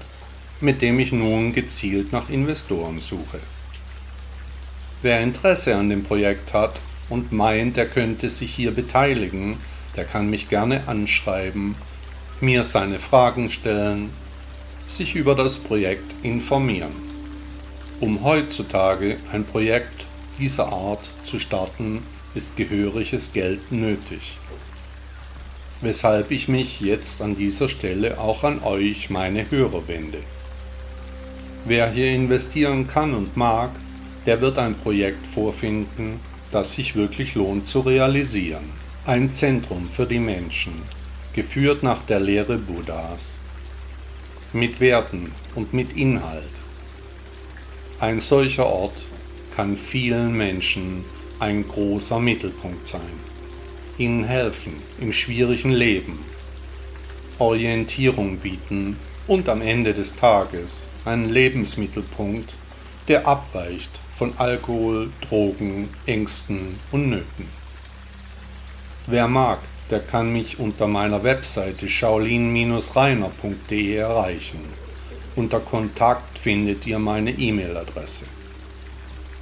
mit 0.61 0.81
dem 0.81 1.00
ich 1.00 1.11
nun 1.11 1.53
gezielt 1.53 2.12
nach 2.12 2.31
Investoren 2.31 3.00
suche. 3.00 3.40
Wer 5.03 5.22
Interesse 5.22 5.74
an 5.74 5.88
dem 5.88 6.05
Projekt 6.05 6.55
hat 6.55 6.81
und 7.09 7.33
meint, 7.33 7.76
er 7.76 7.87
könnte 7.87 8.31
sich 8.31 8.55
hier 8.55 8.70
beteiligen, 8.70 9.57
der 9.96 10.05
kann 10.05 10.31
mich 10.31 10.48
gerne 10.48 10.87
anschreiben, 10.87 11.74
mir 12.40 12.62
seine 12.62 13.00
Fragen 13.00 13.50
stellen 13.50 14.11
sich 14.87 15.16
über 15.16 15.35
das 15.35 15.59
Projekt 15.59 16.14
informieren. 16.22 17.10
Um 18.01 18.25
heutzutage 18.25 19.19
ein 19.31 19.45
Projekt 19.45 20.07
dieser 20.39 20.73
Art 20.73 21.07
zu 21.23 21.39
starten, 21.39 22.03
ist 22.35 22.57
gehöriges 22.57 23.35
Geld 23.35 23.71
nötig. 23.71 24.39
Weshalb 25.83 26.31
ich 26.31 26.49
mich 26.49 26.81
jetzt 26.81 27.21
an 27.21 27.37
dieser 27.37 27.69
Stelle 27.69 28.19
auch 28.19 28.43
an 28.43 28.63
euch, 28.63 29.11
meine 29.11 29.51
Hörer, 29.51 29.87
wende. 29.87 30.21
Wer 31.67 31.91
hier 31.91 32.11
investieren 32.13 32.87
kann 32.87 33.13
und 33.13 33.37
mag, 33.37 33.71
der 34.25 34.41
wird 34.41 34.59
ein 34.59 34.77
Projekt 34.77 35.27
vorfinden, 35.27 36.21
das 36.53 36.73
sich 36.73 36.97
wirklich 36.97 37.35
lohnt 37.35 37.67
zu 37.67 37.81
realisieren. 37.81 38.65
Ein 39.05 39.31
Zentrum 39.31 39.87
für 39.87 40.07
die 40.07 40.21
Menschen, 40.21 40.73
geführt 41.35 41.83
nach 41.83 42.01
der 42.03 42.21
Lehre 42.21 42.57
Buddhas, 42.57 43.41
mit 44.55 44.81
Werten 44.81 45.33
und 45.55 45.75
mit 45.75 45.93
Inhalt. 45.99 46.60
Ein 48.01 48.19
solcher 48.19 48.67
Ort 48.67 49.05
kann 49.55 49.77
vielen 49.77 50.35
Menschen 50.35 51.05
ein 51.39 51.69
großer 51.69 52.19
Mittelpunkt 52.19 52.87
sein, 52.87 53.03
ihnen 53.99 54.25
helfen 54.25 54.73
im 55.03 55.13
schwierigen 55.13 55.71
Leben, 55.71 56.19
Orientierung 57.39 58.39
bieten 58.39 58.97
und 59.27 59.51
am 59.51 59.61
Ende 59.61 59.93
des 59.93 60.17
Tages 60.17 60.89
einen 61.05 61.29
Lebensmittelpunkt, 61.29 62.55
der 63.07 63.29
abweicht 63.29 63.91
von 64.17 64.33
Alkohol, 64.39 65.11
Drogen, 65.29 65.91
Ängsten 66.07 66.77
und 66.93 67.11
Nöten. 67.11 67.45
Wer 69.09 69.29
mag, 69.29 69.59
der 69.91 70.01
kann 70.01 70.33
mich 70.33 70.59
unter 70.59 70.87
meiner 70.87 71.23
Webseite 71.23 71.87
shaolin-reiner.de 71.87 73.95
erreichen. 73.95 74.80
Unter 75.37 75.61
Kontakt 75.61 76.38
findet 76.38 76.87
ihr 76.87 76.99
meine 76.99 77.31
E-Mail-Adresse. 77.31 78.25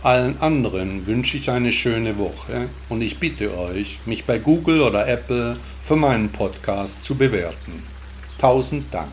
Allen 0.03 0.41
anderen 0.41 1.07
wünsche 1.07 1.37
ich 1.37 1.51
eine 1.51 1.73
schöne 1.73 2.19
Woche 2.19 2.69
und 2.89 3.03
ich 3.03 3.19
bitte 3.19 3.57
euch, 3.59 3.99
mich 4.07 4.25
bei 4.25 4.39
Google 4.39 4.83
oder 4.83 5.09
Apple 5.09 5.57
für 5.83 5.97
meinen 5.97 6.29
Podcast 6.29 7.03
zu 7.03 7.17
bewerten. 7.17 7.83
Tausend 8.39 8.95
Dank. 8.95 9.11